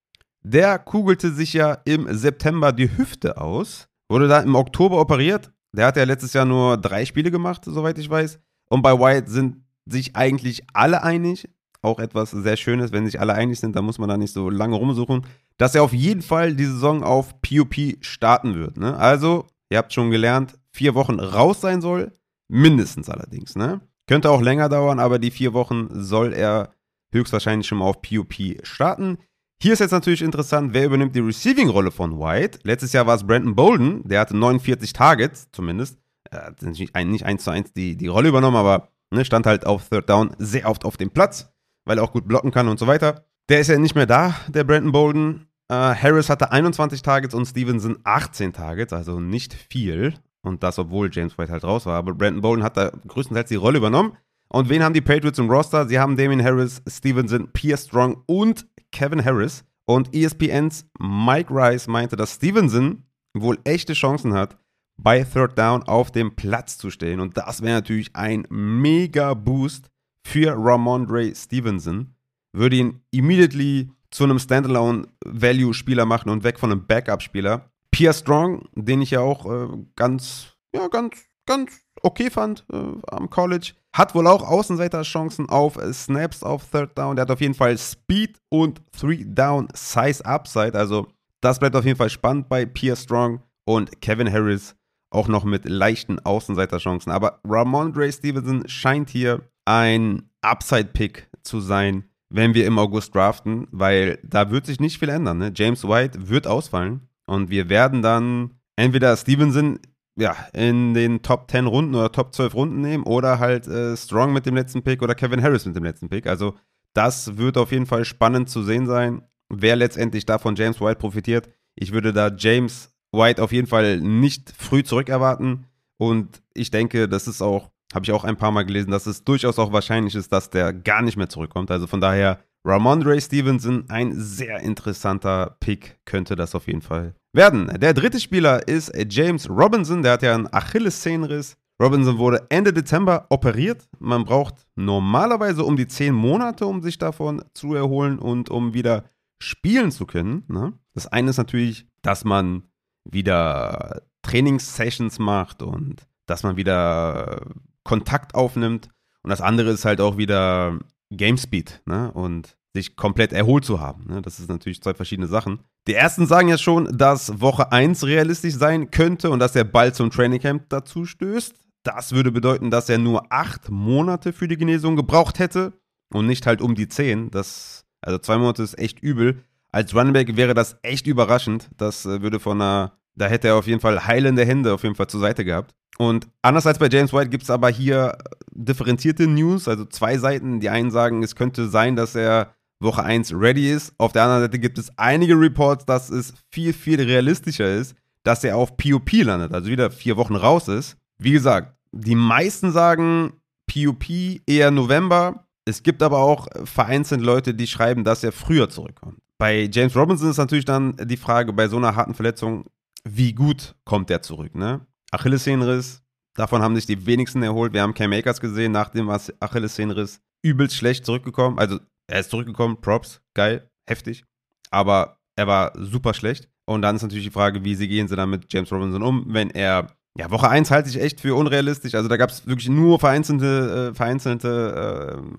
Der 0.43 0.79
kugelte 0.79 1.31
sich 1.31 1.53
ja 1.53 1.73
im 1.85 2.11
September 2.11 2.71
die 2.71 2.97
Hüfte 2.97 3.37
aus, 3.37 3.87
wurde 4.09 4.27
da 4.27 4.39
im 4.39 4.55
Oktober 4.55 4.99
operiert. 4.99 5.51
Der 5.73 5.85
hat 5.85 5.95
ja 5.95 6.05
letztes 6.05 6.33
Jahr 6.33 6.45
nur 6.45 6.75
drei 6.75 7.05
Spiele 7.05 7.29
gemacht, 7.29 7.61
soweit 7.65 7.99
ich 7.99 8.09
weiß. 8.09 8.39
Und 8.71 8.81
bei 8.81 8.97
White 8.97 9.29
sind 9.29 9.57
sich 9.85 10.15
eigentlich 10.15 10.63
alle 10.73 11.03
einig. 11.03 11.47
Auch 11.83 11.99
etwas 11.99 12.31
sehr 12.31 12.57
Schönes, 12.57 12.91
wenn 12.91 13.05
sich 13.05 13.19
alle 13.19 13.35
einig 13.35 13.59
sind, 13.59 13.75
dann 13.75 13.85
muss 13.85 13.99
man 13.99 14.09
da 14.09 14.17
nicht 14.17 14.33
so 14.33 14.49
lange 14.49 14.75
rumsuchen, 14.75 15.27
dass 15.57 15.75
er 15.75 15.83
auf 15.83 15.93
jeden 15.93 16.23
Fall 16.23 16.55
die 16.55 16.65
Saison 16.65 17.03
auf 17.03 17.39
POP 17.43 17.75
starten 18.01 18.55
wird. 18.55 18.77
Ne? 18.77 18.97
Also, 18.97 19.45
ihr 19.69 19.77
habt 19.77 19.93
schon 19.93 20.09
gelernt, 20.09 20.57
vier 20.71 20.95
Wochen 20.95 21.19
raus 21.19 21.61
sein 21.61 21.79
soll, 21.79 22.11
mindestens 22.47 23.07
allerdings. 23.07 23.55
Ne? 23.55 23.81
Könnte 24.11 24.29
auch 24.29 24.41
länger 24.41 24.67
dauern, 24.67 24.99
aber 24.99 25.19
die 25.19 25.31
vier 25.31 25.53
Wochen 25.53 25.87
soll 25.91 26.33
er 26.33 26.73
höchstwahrscheinlich 27.13 27.65
schon 27.65 27.77
mal 27.77 27.85
auf 27.85 28.01
POP 28.01 28.33
starten. 28.61 29.19
Hier 29.63 29.71
ist 29.71 29.79
jetzt 29.79 29.93
natürlich 29.93 30.21
interessant, 30.21 30.73
wer 30.73 30.83
übernimmt 30.83 31.15
die 31.15 31.21
Receiving-Rolle 31.21 31.91
von 31.91 32.19
White. 32.19 32.59
Letztes 32.63 32.91
Jahr 32.91 33.07
war 33.07 33.15
es 33.15 33.25
Brandon 33.25 33.55
Bolden, 33.55 34.05
der 34.05 34.19
hatte 34.19 34.35
49 34.35 34.91
Targets 34.91 35.47
zumindest. 35.53 35.97
Er 36.29 36.47
hat 36.47 36.61
nicht, 36.61 36.93
nicht 36.93 37.25
eins 37.25 37.45
zu 37.45 37.51
eins 37.51 37.71
die, 37.71 37.95
die 37.95 38.07
Rolle 38.07 38.27
übernommen, 38.27 38.57
aber 38.57 38.89
ne, 39.11 39.23
stand 39.23 39.45
halt 39.45 39.65
auf 39.65 39.87
Third 39.87 40.09
Down 40.09 40.35
sehr 40.39 40.67
oft 40.67 40.83
auf 40.83 40.97
dem 40.97 41.11
Platz, 41.11 41.49
weil 41.85 41.97
er 41.97 42.03
auch 42.03 42.11
gut 42.11 42.27
blocken 42.27 42.51
kann 42.51 42.67
und 42.67 42.79
so 42.79 42.87
weiter. 42.87 43.23
Der 43.47 43.61
ist 43.61 43.69
ja 43.69 43.77
nicht 43.77 43.95
mehr 43.95 44.07
da, 44.07 44.35
der 44.49 44.65
Brandon 44.65 44.91
Bolden. 44.91 45.47
Äh, 45.69 45.73
Harris 45.73 46.29
hatte 46.29 46.51
21 46.51 47.01
Targets 47.01 47.33
und 47.33 47.45
Stevenson 47.45 47.99
18 48.03 48.51
Targets, 48.51 48.91
also 48.91 49.21
nicht 49.21 49.53
viel. 49.53 50.15
Und 50.43 50.63
das, 50.63 50.79
obwohl 50.79 51.09
James 51.11 51.37
White 51.37 51.51
halt 51.51 51.63
raus 51.63 51.85
war. 51.85 51.97
Aber 51.97 52.13
Brandon 52.13 52.41
Bolden 52.41 52.63
hat 52.63 52.77
da 52.77 52.91
größtenteils 53.07 53.49
die 53.49 53.55
Rolle 53.55 53.77
übernommen. 53.77 54.17
Und 54.49 54.69
wen 54.69 54.83
haben 54.83 54.93
die 54.93 55.01
Patriots 55.01 55.39
im 55.39 55.49
Roster? 55.49 55.87
Sie 55.87 55.99
haben 55.99 56.17
Damien 56.17 56.43
Harris, 56.43 56.81
Stevenson, 56.87 57.49
Pierre 57.53 57.77
Strong 57.77 58.23
und 58.25 58.67
Kevin 58.91 59.23
Harris. 59.23 59.63
Und 59.85 60.13
ESPNs 60.15 60.85
Mike 60.99 61.53
Rice 61.53 61.87
meinte, 61.87 62.15
dass 62.15 62.35
Stevenson 62.35 63.03
wohl 63.33 63.59
echte 63.63 63.93
Chancen 63.93 64.33
hat, 64.33 64.57
bei 64.97 65.23
Third 65.23 65.57
Down 65.57 65.83
auf 65.83 66.11
dem 66.11 66.35
Platz 66.35 66.77
zu 66.77 66.89
stehen. 66.89 67.19
Und 67.19 67.37
das 67.37 67.61
wäre 67.61 67.75
natürlich 67.75 68.15
ein 68.15 68.45
mega 68.49 69.33
Boost 69.33 69.89
für 70.25 70.53
Ramondre 70.57 71.33
Stevenson. 71.33 72.15
Würde 72.53 72.75
ihn 72.75 73.01
immediately 73.11 73.89
zu 74.11 74.25
einem 74.25 74.39
Standalone-Value-Spieler 74.39 76.05
machen 76.05 76.29
und 76.29 76.43
weg 76.43 76.59
von 76.59 76.71
einem 76.71 76.85
Backup-Spieler. 76.85 77.70
Pierre 77.91 78.13
Strong, 78.13 78.67
den 78.73 79.01
ich 79.01 79.11
ja 79.11 79.19
auch 79.19 79.45
äh, 79.45 79.67
ganz, 79.95 80.55
ja, 80.73 80.87
ganz, 80.87 81.17
ganz 81.45 81.71
okay 82.01 82.29
fand 82.29 82.65
äh, 82.71 82.77
am 83.11 83.29
College, 83.29 83.73
hat 83.93 84.15
wohl 84.15 84.27
auch 84.27 84.47
Außenseiterchancen 84.47 85.49
auf 85.49 85.77
Snaps 85.91 86.43
auf 86.43 86.69
Third 86.71 86.97
Down. 86.97 87.15
Der 87.15 87.23
hat 87.23 87.31
auf 87.31 87.41
jeden 87.41 87.53
Fall 87.53 87.77
Speed 87.77 88.39
und 88.49 88.81
Three 88.97 89.25
Down 89.25 89.67
Size 89.73 90.25
Upside. 90.25 90.73
Also 90.75 91.07
das 91.41 91.59
bleibt 91.59 91.75
auf 91.75 91.85
jeden 91.85 91.97
Fall 91.97 92.09
spannend 92.09 92.47
bei 92.47 92.65
Pierre 92.65 92.95
Strong 92.95 93.41
und 93.65 94.01
Kevin 94.01 94.31
Harris 94.31 94.75
auch 95.09 95.27
noch 95.27 95.43
mit 95.43 95.67
leichten 95.67 96.19
Außenseiterchancen. 96.19 97.11
Aber 97.11 97.41
Ramondre 97.43 98.11
Stevenson 98.11 98.67
scheint 98.67 99.09
hier 99.09 99.41
ein 99.65 100.29
Upside-Pick 100.41 101.29
zu 101.43 101.59
sein, 101.59 102.05
wenn 102.29 102.53
wir 102.53 102.65
im 102.65 102.79
August 102.79 103.13
draften, 103.13 103.67
weil 103.71 104.19
da 104.23 104.51
wird 104.51 104.65
sich 104.65 104.79
nicht 104.79 104.99
viel 104.99 105.09
ändern. 105.09 105.37
Ne? 105.37 105.51
James 105.53 105.83
White 105.83 106.29
wird 106.29 106.47
ausfallen 106.47 107.09
und 107.31 107.49
wir 107.49 107.69
werden 107.69 108.01
dann 108.01 108.59
entweder 108.75 109.15
Stevenson 109.15 109.79
ja, 110.17 110.35
in 110.51 110.93
den 110.93 111.21
Top 111.21 111.49
10 111.49 111.65
Runden 111.65 111.95
oder 111.95 112.11
Top 112.11 112.35
12 112.35 112.53
Runden 112.53 112.81
nehmen 112.81 113.03
oder 113.05 113.39
halt 113.39 113.67
äh, 113.67 113.95
Strong 113.95 114.33
mit 114.33 114.45
dem 114.45 114.55
letzten 114.55 114.83
Pick 114.83 115.01
oder 115.01 115.15
Kevin 115.15 115.41
Harris 115.41 115.65
mit 115.65 115.77
dem 115.77 115.85
letzten 115.85 116.09
Pick. 116.09 116.27
Also 116.27 116.55
das 116.93 117.37
wird 117.37 117.57
auf 117.57 117.71
jeden 117.71 117.85
Fall 117.85 118.03
spannend 118.03 118.49
zu 118.49 118.63
sehen 118.63 118.85
sein, 118.85 119.21
wer 119.47 119.77
letztendlich 119.77 120.25
davon 120.25 120.57
James 120.57 120.81
White 120.81 120.99
profitiert. 120.99 121.47
Ich 121.75 121.93
würde 121.93 122.11
da 122.11 122.27
James 122.27 122.93
White 123.13 123.41
auf 123.41 123.53
jeden 123.53 123.67
Fall 123.67 124.01
nicht 124.01 124.53
früh 124.57 124.83
zurückerwarten 124.83 125.67
und 125.97 126.41
ich 126.53 126.69
denke, 126.69 127.07
das 127.07 127.29
ist 127.29 127.41
auch, 127.41 127.71
habe 127.93 128.03
ich 128.03 128.11
auch 128.11 128.25
ein 128.25 128.35
paar 128.35 128.51
Mal 128.51 128.65
gelesen, 128.65 128.91
dass 128.91 129.05
es 129.05 129.23
durchaus 129.23 129.57
auch 129.57 129.71
wahrscheinlich 129.71 130.15
ist, 130.15 130.33
dass 130.33 130.49
der 130.49 130.73
gar 130.73 131.01
nicht 131.01 131.15
mehr 131.15 131.29
zurückkommt. 131.29 131.71
Also 131.71 131.87
von 131.87 132.01
daher 132.01 132.43
Ramondre 132.63 133.19
Stevenson, 133.19 133.85
ein 133.89 134.13
sehr 134.15 134.59
interessanter 134.59 135.57
Pick 135.59 135.99
könnte 136.05 136.35
das 136.35 136.53
auf 136.53 136.67
jeden 136.67 136.81
Fall 136.81 137.15
werden. 137.33 137.67
Der 137.79 137.93
dritte 137.93 138.19
Spieler 138.19 138.67
ist 138.67 138.91
James 139.09 139.49
Robinson, 139.49 140.03
der 140.03 140.13
hat 140.13 140.21
ja 140.21 140.35
einen 140.35 140.51
Achillessehnenriss. 140.51 141.57
Robinson 141.81 142.19
wurde 142.19 142.45
Ende 142.49 142.71
Dezember 142.73 143.25
operiert. 143.29 143.89
Man 143.97 144.23
braucht 144.23 144.67
normalerweise 144.75 145.63
um 145.63 145.75
die 145.75 145.87
zehn 145.87 146.13
Monate, 146.13 146.67
um 146.67 146.83
sich 146.83 146.99
davon 146.99 147.43
zu 147.55 147.73
erholen 147.73 148.19
und 148.19 148.51
um 148.51 148.75
wieder 148.75 149.05
spielen 149.39 149.91
zu 149.91 150.05
können. 150.05 150.43
Ne? 150.47 150.73
Das 150.93 151.07
eine 151.07 151.31
ist 151.31 151.37
natürlich, 151.37 151.87
dass 152.03 152.23
man 152.23 152.63
wieder 153.03 154.03
Trainingssessions 154.21 155.17
macht 155.17 155.63
und 155.63 156.03
dass 156.27 156.43
man 156.43 156.55
wieder 156.55 157.41
Kontakt 157.83 158.35
aufnimmt. 158.35 158.89
Und 159.23 159.31
das 159.31 159.41
andere 159.41 159.71
ist 159.71 159.85
halt 159.85 160.01
auch 160.01 160.17
wieder 160.17 160.77
Gamespeed 161.11 161.81
ne? 161.85 162.11
und 162.11 162.57
sich 162.73 162.95
komplett 162.95 163.33
erholt 163.33 163.65
zu 163.65 163.79
haben. 163.79 164.05
Ne? 164.07 164.21
Das 164.21 164.39
ist 164.39 164.49
natürlich 164.49 164.81
zwei 164.81 164.93
verschiedene 164.93 165.27
Sachen. 165.27 165.59
Die 165.87 165.93
ersten 165.93 166.25
sagen 166.25 166.47
ja 166.47 166.57
schon, 166.57 166.97
dass 166.97 167.41
Woche 167.41 167.71
1 167.71 168.05
realistisch 168.05 168.53
sein 168.53 168.91
könnte 168.91 169.29
und 169.29 169.39
dass 169.39 169.55
er 169.55 169.63
bald 169.63 169.95
zum 169.95 170.09
Trainingcamp 170.09 170.69
dazu 170.69 171.05
stößt. 171.05 171.55
Das 171.83 172.13
würde 172.13 172.31
bedeuten, 172.31 172.69
dass 172.69 172.89
er 172.89 172.99
nur 172.99 173.31
acht 173.31 173.69
Monate 173.69 174.33
für 174.33 174.47
die 174.47 174.57
Genesung 174.57 174.95
gebraucht 174.95 175.39
hätte 175.39 175.73
und 176.13 176.27
nicht 176.27 176.45
halt 176.45 176.61
um 176.61 176.75
die 176.75 176.87
zehn. 176.87 177.31
Das, 177.31 177.85
also 178.01 178.19
zwei 178.19 178.37
Monate 178.37 178.63
ist 178.63 178.77
echt 178.77 178.99
übel. 178.99 179.43
Als 179.71 179.95
Runback 179.95 180.35
wäre 180.35 180.53
das 180.53 180.77
echt 180.83 181.07
überraschend. 181.07 181.69
Das 181.77 182.05
äh, 182.05 182.21
würde 182.21 182.39
von 182.39 182.61
einer, 182.61 182.97
da 183.15 183.27
hätte 183.27 183.47
er 183.49 183.55
auf 183.55 183.67
jeden 183.67 183.79
Fall 183.79 184.05
heilende 184.05 184.45
Hände 184.45 184.73
auf 184.73 184.83
jeden 184.83 184.95
Fall 184.95 185.07
zur 185.07 185.21
Seite 185.21 185.43
gehabt. 185.43 185.73
Und 185.97 186.27
anders 186.41 186.65
als 186.65 186.79
bei 186.79 186.87
James 186.89 187.13
White 187.13 187.29
gibt 187.29 187.43
es 187.43 187.49
aber 187.49 187.69
hier 187.69 188.17
differenzierte 188.51 189.27
News, 189.27 189.67
also 189.67 189.85
zwei 189.85 190.17
Seiten. 190.17 190.59
Die 190.59 190.69
einen 190.69 190.91
sagen, 190.91 191.23
es 191.23 191.35
könnte 191.35 191.69
sein, 191.69 191.95
dass 191.95 192.15
er 192.15 192.55
Woche 192.81 193.03
1 193.03 193.33
ready 193.33 193.71
ist. 193.71 193.93
Auf 193.97 194.11
der 194.11 194.23
anderen 194.23 194.41
Seite 194.41 194.59
gibt 194.59 194.77
es 194.77 194.91
einige 194.97 195.39
Reports, 195.39 195.85
dass 195.85 196.09
es 196.09 196.33
viel, 196.49 196.73
viel 196.73 197.01
realistischer 197.01 197.71
ist, 197.73 197.95
dass 198.23 198.43
er 198.43 198.57
auf 198.57 198.77
POP 198.77 199.11
landet, 199.23 199.53
also 199.53 199.69
wieder 199.69 199.91
vier 199.91 200.17
Wochen 200.17 200.35
raus 200.35 200.67
ist. 200.67 200.97
Wie 201.17 201.31
gesagt, 201.31 201.75
die 201.91 202.15
meisten 202.15 202.71
sagen 202.71 203.33
POP 203.67 204.05
eher 204.47 204.71
November. 204.71 205.45
Es 205.65 205.83
gibt 205.83 206.01
aber 206.01 206.19
auch 206.19 206.47
vereinzelt 206.65 207.21
Leute, 207.21 207.53
die 207.53 207.67
schreiben, 207.67 208.03
dass 208.03 208.23
er 208.23 208.31
früher 208.31 208.69
zurückkommt. 208.69 209.19
Bei 209.37 209.69
James 209.71 209.95
Robinson 209.95 210.29
ist 210.29 210.37
natürlich 210.37 210.65
dann 210.65 210.95
die 210.97 211.17
Frage, 211.17 211.53
bei 211.53 211.67
so 211.67 211.77
einer 211.77 211.95
harten 211.95 212.13
Verletzung, 212.13 212.65
wie 213.03 213.33
gut 213.33 213.75
kommt 213.85 214.09
er 214.09 214.21
zurück, 214.21 214.55
ne? 214.55 214.85
Achillessehnenriss, 215.11 216.01
davon 216.35 216.61
haben 216.61 216.75
sich 216.75 216.85
die 216.85 217.05
wenigsten 217.05 217.43
erholt. 217.43 217.73
Wir 217.73 217.81
haben 217.81 217.93
Cam 217.93 218.13
Akers 218.13 218.39
gesehen, 218.39 218.71
nach 218.71 218.89
dem 218.89 219.09
Achillessehnenriss 219.09 220.21
übelst 220.41 220.75
schlecht 220.75 221.05
zurückgekommen. 221.05 221.59
Also 221.59 221.79
er 222.07 222.19
ist 222.19 222.29
zurückgekommen, 222.29 222.81
Props, 222.81 223.21
geil, 223.33 223.69
heftig. 223.87 224.25
Aber 224.69 225.17
er 225.35 225.47
war 225.47 225.73
super 225.75 226.13
schlecht. 226.13 226.49
Und 226.65 226.81
dann 226.81 226.95
ist 226.95 227.01
natürlich 227.01 227.25
die 227.25 227.31
Frage, 227.31 227.63
wie 227.63 227.75
sie 227.75 227.87
gehen 227.87 228.07
sie 228.07 228.15
dann 228.15 228.29
mit 228.29 228.51
James 228.51 228.71
Robinson 228.71 229.03
um, 229.03 229.25
wenn 229.27 229.49
er. 229.49 229.87
Ja, 230.17 230.29
Woche 230.29 230.49
1 230.49 230.71
halte 230.71 230.89
ich 230.89 230.99
echt 230.99 231.21
für 231.21 231.35
unrealistisch. 231.35 231.95
Also 231.95 232.09
da 232.09 232.17
gab 232.17 232.29
es 232.29 232.45
wirklich 232.45 232.67
nur 232.67 232.99
vereinzelte, 232.99 233.91
äh, 233.91 233.95
vereinzelte 233.95 235.15
äh, 235.15 235.17
ähm, 235.17 235.37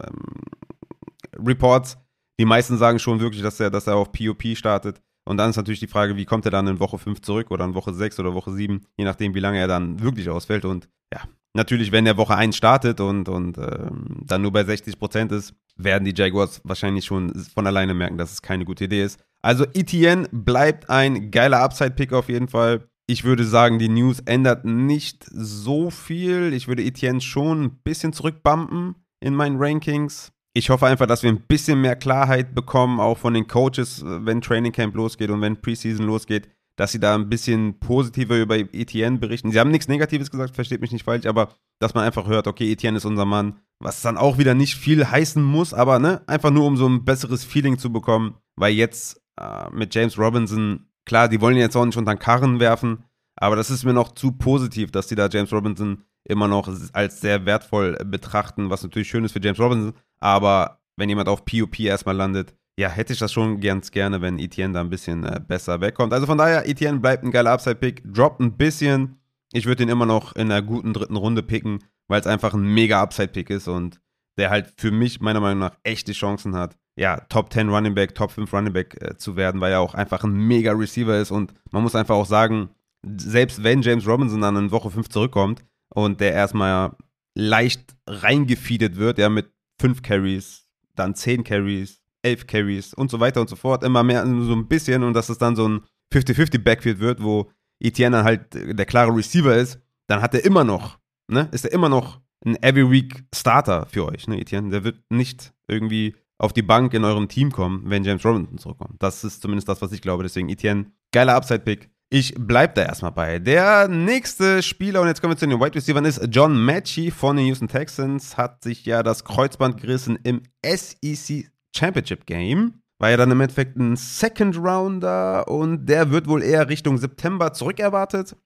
Reports. 1.47 1.99
Die 2.41 2.47
meisten 2.47 2.79
sagen 2.79 2.99
schon 2.99 3.21
wirklich, 3.21 3.43
dass 3.43 3.61
er, 3.61 3.71
dass 3.71 3.87
er 3.87 3.97
auf 3.97 4.13
POP 4.13 4.57
startet. 4.57 5.03
Und 5.25 5.37
dann 5.37 5.51
ist 5.51 5.57
natürlich 5.57 5.81
die 5.81 5.87
Frage, 5.87 6.17
wie 6.17 6.25
kommt 6.25 6.45
er 6.45 6.51
dann 6.51 6.67
in 6.67 6.81
Woche 6.81 6.99
5 6.99 7.21
zurück 7.23 7.51
oder 7.51 7.65
in 7.65 7.75
Woche 7.75 7.95
6 7.95 8.19
oder 8.19 8.35
Woche 8.35 8.53
7, 8.53 8.81
je 8.97 9.05
nachdem, 9.05 9.35
wie 9.35 9.41
lange 9.41 9.59
er 9.59 9.69
dann 9.69 10.01
wirklich 10.01 10.29
ausfällt. 10.29 10.65
Und 10.65 10.89
ja, 11.13 11.21
natürlich, 11.55 11.93
wenn 11.93 12.07
er 12.07 12.17
Woche 12.17 12.37
1 12.37 12.57
startet 12.57 13.01
und, 13.01 13.29
und 13.29 13.59
ähm, 13.59 14.23
dann 14.25 14.43
nur 14.43 14.53
bei 14.53 14.65
60 14.65 14.99
Prozent 14.99 15.31
ist, 15.33 15.55
werden 15.77 16.05
die 16.05 16.15
Jaguars 16.15 16.61
wahrscheinlich 16.65 17.05
schon 17.05 17.33
von 17.55 17.67
alleine 17.67 17.95
merken, 17.95 18.19
dass 18.19 18.33
es 18.33 18.43
keine 18.43 18.65
gute 18.65 18.85
Idee 18.85 19.05
ist. 19.05 19.21
Also 19.43 19.65
ETN 19.65 20.29
bleibt 20.31 20.91
ein 20.91 21.31
geiler 21.31 21.61
Upside-Pick 21.61 22.13
auf 22.13 22.29
jeden 22.29 22.49
Fall. 22.49 22.89
Ich 23.07 23.25
würde 23.25 23.45
sagen, 23.45 23.79
die 23.79 23.89
News 23.89 24.21
ändert 24.21 24.65
nicht 24.65 25.25
so 25.31 25.91
viel. 25.91 26.53
Ich 26.53 26.69
würde 26.69 26.85
ETN 26.85 27.21
schon 27.21 27.65
ein 27.65 27.77
bisschen 27.83 28.13
zurückbumpen 28.13 28.95
in 29.21 29.35
meinen 29.35 29.57
Rankings. 29.59 30.32
Ich 30.55 30.69
hoffe 30.69 30.87
einfach, 30.87 31.07
dass 31.07 31.23
wir 31.23 31.31
ein 31.31 31.41
bisschen 31.41 31.81
mehr 31.81 31.97
Klarheit 31.97 32.55
bekommen, 32.55 33.01
auch 33.01 33.17
von 33.17 33.33
den 33.33 33.47
Coaches, 33.47 34.05
wenn 34.05 34.43
Training 34.43 34.73
Camp 34.73 34.95
losgeht 34.95 35.31
und 35.31 35.41
wenn 35.41 35.61
Preseason 35.61 36.05
losgeht, 36.07 36.49
dass 36.77 36.93
sie 36.93 37.01
da 37.01 37.15
ein 37.15 37.29
bisschen 37.29 37.79
positiver 37.81 38.39
über 38.39 38.57
ETN 38.57 39.19
berichten. 39.19 39.51
Sie 39.51 39.59
haben 39.59 39.71
nichts 39.71 39.89
Negatives 39.89 40.31
gesagt, 40.31 40.55
versteht 40.55 40.81
mich 40.81 40.93
nicht 40.93 41.05
falsch, 41.05 41.27
aber 41.27 41.55
dass 41.79 41.95
man 41.95 42.05
einfach 42.05 42.27
hört, 42.27 42.47
okay, 42.47 42.71
ETN 42.71 42.97
ist 42.97 43.05
unser 43.05 43.25
Mann, 43.25 43.61
was 43.79 44.03
dann 44.03 44.19
auch 44.19 44.39
wieder 44.39 44.55
nicht 44.55 44.77
viel 44.77 45.11
heißen 45.11 45.43
muss, 45.43 45.75
aber 45.75 45.99
ne, 45.99 46.23
einfach 46.27 46.51
nur 46.51 46.67
um 46.67 46.77
so 46.77 46.87
ein 46.87 47.05
besseres 47.05 47.45
Feeling 47.45 47.79
zu 47.79 47.93
bekommen, 47.93 48.37
weil 48.57 48.75
jetzt 48.75 49.23
äh, 49.41 49.71
mit 49.71 49.95
James 49.95 50.19
Robinson, 50.19 50.87
klar, 51.07 51.29
die 51.29 51.41
wollen 51.41 51.57
jetzt 51.57 51.77
auch 51.77 51.85
nicht 51.85 51.97
unter 51.97 52.15
den 52.15 52.19
Karren 52.19 52.61
werfen, 52.61 53.05
aber 53.37 53.57
das 53.57 53.71
ist 53.71 53.85
mir 53.85 53.95
noch 53.95 54.13
zu 54.13 54.33
positiv, 54.33 54.91
dass 54.91 55.07
die 55.07 55.15
da 55.15 55.29
James 55.29 55.53
Robinson 55.53 56.05
immer 56.25 56.47
noch 56.49 56.71
als 56.93 57.21
sehr 57.21 57.45
wertvoll 57.47 57.97
betrachten, 58.05 58.71
was 58.71 58.83
natürlich 58.83 59.09
schön 59.09 59.25
ist 59.25 59.33
für 59.33 59.43
James 59.43 59.59
Robinson, 59.59 59.95
aber 60.23 60.81
wenn 60.97 61.09
jemand 61.09 61.29
auf 61.29 61.45
POP 61.45 61.81
erstmal 61.81 62.17
landet, 62.17 62.55
ja, 62.79 62.89
hätte 62.89 63.13
ich 63.13 63.19
das 63.19 63.33
schon 63.33 63.61
ganz 63.61 63.91
gerne, 63.91 64.23
wenn 64.23 64.39
Etienne 64.39 64.75
da 64.75 64.81
ein 64.81 64.89
bisschen 64.89 65.25
äh, 65.25 65.41
besser 65.47 65.81
wegkommt. 65.81 66.13
Also 66.13 66.27
von 66.27 66.39
daher, 66.39 66.69
Etienne 66.69 67.01
bleibt 67.01 67.25
ein 67.25 67.31
geiler 67.31 67.51
Upside-Pick, 67.51 68.03
droppt 68.05 68.41
ein 68.41 68.57
bisschen. 68.57 69.21
Ich 69.53 69.67
würde 69.67 69.83
ihn 69.83 69.89
immer 69.89 70.07
noch 70.07 70.35
in 70.35 70.51
einer 70.51 70.63
guten 70.63 70.95
dritten 70.95 71.17
Runde 71.17 71.43
picken, 71.43 71.81
weil 72.09 72.21
es 72.21 72.27
einfach 72.27 72.55
ein 72.55 72.63
mega 72.63 73.03
Upside-Pick 73.03 73.51
ist 73.51 73.69
und 73.69 74.01
der 74.39 74.49
halt 74.49 74.73
für 74.79 74.91
mich 74.91 75.21
meiner 75.21 75.41
Meinung 75.41 75.59
nach 75.59 75.77
echte 75.83 76.13
Chancen 76.13 76.55
hat, 76.55 76.79
ja, 76.97 77.19
Top 77.29 77.53
10 77.53 77.69
Running 77.69 77.95
Back, 77.95 78.15
Top 78.15 78.31
5 78.31 78.53
Running 78.53 78.73
Back 78.73 78.97
äh, 79.03 79.17
zu 79.17 79.37
werden, 79.37 79.61
weil 79.61 79.73
er 79.73 79.81
auch 79.81 79.95
einfach 79.95 80.25
ein 80.25 80.33
mega 80.33 80.73
Receiver 80.73 81.19
ist 81.19 81.31
und 81.31 81.53
man 81.71 81.83
muss 81.83 81.95
einfach 81.95 82.15
auch 82.15 82.27
sagen, 82.27 82.71
selbst 83.05 83.63
wenn 83.63 83.83
James 83.83 84.07
Robinson 84.07 84.41
dann 84.41 84.57
in 84.57 84.71
Woche 84.71 84.91
5 84.91 85.09
zurückkommt 85.09 85.65
und 85.89 86.21
der 86.21 86.33
erstmal 86.33 86.93
leicht 87.35 87.95
reingefeedet 88.07 88.97
wird, 88.97 89.19
ja, 89.19 89.29
mit 89.29 89.52
5 89.81 90.03
Carries, 90.03 90.67
dann 90.95 91.15
10 91.15 91.45
Carries, 91.45 92.03
11 92.23 92.47
Carries 92.47 92.95
und 92.95 93.11
so 93.11 93.21
weiter 93.21 93.41
und 93.41 93.49
so 93.49 93.57
fort, 93.57 93.83
immer 93.83 94.03
mehr 94.03 94.25
so 94.25 94.53
ein 94.53 94.69
bisschen 94.69 95.03
und 95.03 95.15
dass 95.15 95.29
es 95.29 95.39
dann 95.39 95.57
so 95.57 95.69
ein 95.69 95.81
50-50 96.13 96.63
Backfield 96.63 97.01
wird, 97.01 97.23
wo 97.23 97.51
Etienne 97.81 98.17
dann 98.17 98.25
halt 98.25 98.55
der 98.55 98.87
klare 98.87 99.15
Receiver 99.15 99.57
ist, 99.57 99.81
dann 100.07 100.23
hat 100.23 100.35
er 100.35 100.45
immer 100.45 100.65
noch, 100.65 100.99
ne, 101.29 101.49
ist 101.53 101.65
er 101.65 101.73
immer 101.73 101.89
noch 101.89 102.21
ein 102.45 102.61
Every 102.63 102.91
Week 102.91 103.25
Starter 103.35 103.87
für 103.87 104.07
euch, 104.07 104.29
ne, 104.29 104.41
Etienne. 104.41 104.71
Der 104.71 104.85
wird 104.85 105.01
nicht 105.11 105.53
irgendwie 105.69 106.15
auf 106.39 106.53
die 106.53 106.63
Bank 106.63 106.93
in 106.95 107.05
eurem 107.05 107.29
Team 107.29 107.53
kommen, 107.53 107.83
wenn 107.87 108.05
James 108.05 108.25
Robinson 108.25 108.59
zurückkommt. 108.59 109.03
Das 109.03 109.25
ist 109.25 109.43
zumindest 109.43 109.69
das, 109.69 109.81
was 109.81 109.93
ich 109.93 110.03
glaube. 110.03 110.25
Deswegen 110.25 110.49
Etienne, 110.49 110.93
geiler 111.13 111.35
Upside-Pick. 111.37 111.91
Ich 112.15 112.35
bleib 112.37 112.75
da 112.75 112.83
erstmal 112.83 113.13
bei. 113.13 113.39
Der 113.39 113.89
nächste 113.89 114.63
Spieler, 114.63 115.01
und 115.01 115.07
jetzt 115.07 115.23
kommen 115.23 115.33
wir 115.33 115.39
zu 115.39 115.47
den 115.47 115.59
Wide 115.59 115.75
Receivers, 115.75 116.19
ist 116.19 116.29
John 116.31 116.63
Matchy 116.63 117.11
von 117.11 117.39
den 117.39 117.47
Houston 117.47 117.69
Texans. 117.69 118.37
Hat 118.37 118.63
sich 118.63 118.85
ja 118.85 119.03
das 119.03 119.25
Kreuzband 119.25 119.81
gerissen 119.81 120.19
im 120.23 120.43
SEC 120.63 121.51
Championship 121.75 122.27
Game. 122.27 122.83
War 122.99 123.09
ja 123.09 123.17
dann 123.17 123.31
im 123.31 123.41
Endeffekt 123.41 123.79
ein 123.79 123.97
Second 123.97 124.59
Rounder 124.59 125.49
und 125.49 125.87
der 125.87 126.11
wird 126.11 126.29
wohl 126.29 126.43
eher 126.43 126.69
Richtung 126.69 126.99
September 126.99 127.55
zurückerwartet. 127.55 128.37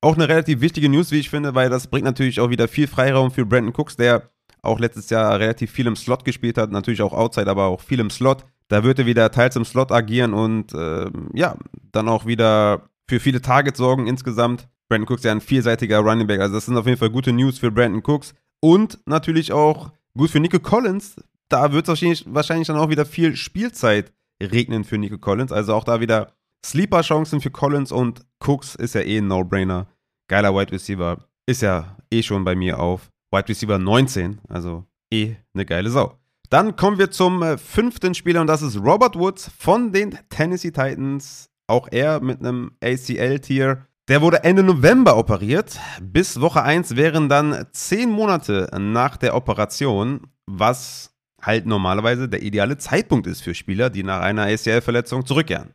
Auch 0.00 0.16
eine 0.16 0.28
relativ 0.28 0.60
wichtige 0.60 0.88
News, 0.88 1.12
wie 1.12 1.20
ich 1.20 1.30
finde, 1.30 1.54
weil 1.54 1.70
das 1.70 1.86
bringt 1.86 2.04
natürlich 2.04 2.40
auch 2.40 2.50
wieder 2.50 2.66
viel 2.66 2.88
Freiraum 2.88 3.30
für 3.30 3.46
Brandon 3.46 3.72
Cooks, 3.72 3.94
der 3.94 4.30
auch 4.62 4.80
letztes 4.80 5.10
Jahr 5.10 5.38
relativ 5.38 5.70
viel 5.70 5.86
im 5.86 5.94
Slot 5.94 6.24
gespielt 6.24 6.58
hat, 6.58 6.72
natürlich 6.72 7.02
auch 7.02 7.12
Outside, 7.12 7.48
aber 7.48 7.66
auch 7.66 7.82
viel 7.82 8.00
im 8.00 8.10
Slot. 8.10 8.44
Da 8.66 8.82
wird 8.82 8.98
er 8.98 9.06
wieder 9.06 9.30
teils 9.30 9.54
im 9.54 9.64
Slot 9.64 9.92
agieren 9.92 10.34
und 10.34 10.74
äh, 10.74 11.08
ja, 11.34 11.56
dann 11.92 12.08
auch 12.08 12.26
wieder 12.26 12.88
für 13.12 13.20
viele 13.20 13.42
Targets 13.42 13.76
sorgen 13.76 14.06
insgesamt. 14.06 14.70
Brandon 14.88 15.06
Cooks 15.06 15.20
ist 15.20 15.26
ja 15.26 15.32
ein 15.32 15.42
vielseitiger 15.42 15.98
Running 15.98 16.26
Back, 16.26 16.40
also 16.40 16.54
das 16.54 16.64
sind 16.64 16.78
auf 16.78 16.86
jeden 16.86 16.98
Fall 16.98 17.10
gute 17.10 17.30
News 17.30 17.58
für 17.58 17.70
Brandon 17.70 18.02
Cooks 18.02 18.32
und 18.60 19.00
natürlich 19.04 19.52
auch 19.52 19.90
gut 20.16 20.30
für 20.30 20.40
Nico 20.40 20.58
Collins. 20.58 21.16
Da 21.50 21.72
wird 21.72 21.84
es 21.84 21.88
wahrscheinlich, 21.90 22.24
wahrscheinlich 22.26 22.68
dann 22.68 22.78
auch 22.78 22.88
wieder 22.88 23.04
viel 23.04 23.36
Spielzeit 23.36 24.14
regnen 24.42 24.84
für 24.84 24.96
Nico 24.96 25.18
Collins, 25.18 25.52
also 25.52 25.74
auch 25.74 25.84
da 25.84 26.00
wieder 26.00 26.32
Sleeper-Chancen 26.64 27.42
für 27.42 27.50
Collins 27.50 27.92
und 27.92 28.24
Cooks 28.38 28.76
ist 28.76 28.94
ja 28.94 29.02
eh 29.02 29.18
ein 29.18 29.26
No-Brainer. 29.26 29.88
Geiler 30.28 30.54
Wide 30.54 30.72
Receiver. 30.72 31.18
Ist 31.44 31.60
ja 31.60 31.98
eh 32.10 32.22
schon 32.22 32.44
bei 32.44 32.54
mir 32.54 32.78
auf 32.78 33.10
Wide 33.30 33.48
Receiver 33.48 33.78
19. 33.78 34.40
Also 34.48 34.86
eh 35.12 35.34
eine 35.52 35.66
geile 35.66 35.90
Sau. 35.90 36.18
Dann 36.48 36.76
kommen 36.76 36.98
wir 36.98 37.10
zum 37.10 37.42
äh, 37.42 37.58
fünften 37.58 38.14
Spieler 38.14 38.40
und 38.40 38.46
das 38.46 38.62
ist 38.62 38.78
Robert 38.78 39.18
Woods 39.18 39.50
von 39.58 39.92
den 39.92 40.18
Tennessee 40.30 40.70
Titans. 40.70 41.51
Auch 41.66 41.88
er 41.90 42.20
mit 42.20 42.40
einem 42.40 42.72
ACL-Tier. 42.82 43.86
Der 44.08 44.20
wurde 44.20 44.44
Ende 44.44 44.62
November 44.62 45.16
operiert. 45.16 45.78
Bis 46.00 46.40
Woche 46.40 46.62
1 46.62 46.96
wären 46.96 47.28
dann 47.28 47.66
10 47.72 48.10
Monate 48.10 48.68
nach 48.78 49.16
der 49.16 49.34
Operation, 49.34 50.28
was 50.46 51.14
halt 51.40 51.66
normalerweise 51.66 52.28
der 52.28 52.42
ideale 52.42 52.78
Zeitpunkt 52.78 53.26
ist 53.26 53.42
für 53.42 53.54
Spieler, 53.54 53.90
die 53.90 54.02
nach 54.02 54.20
einer 54.20 54.42
ACL-Verletzung 54.42 55.26
zurückkehren 55.26 55.74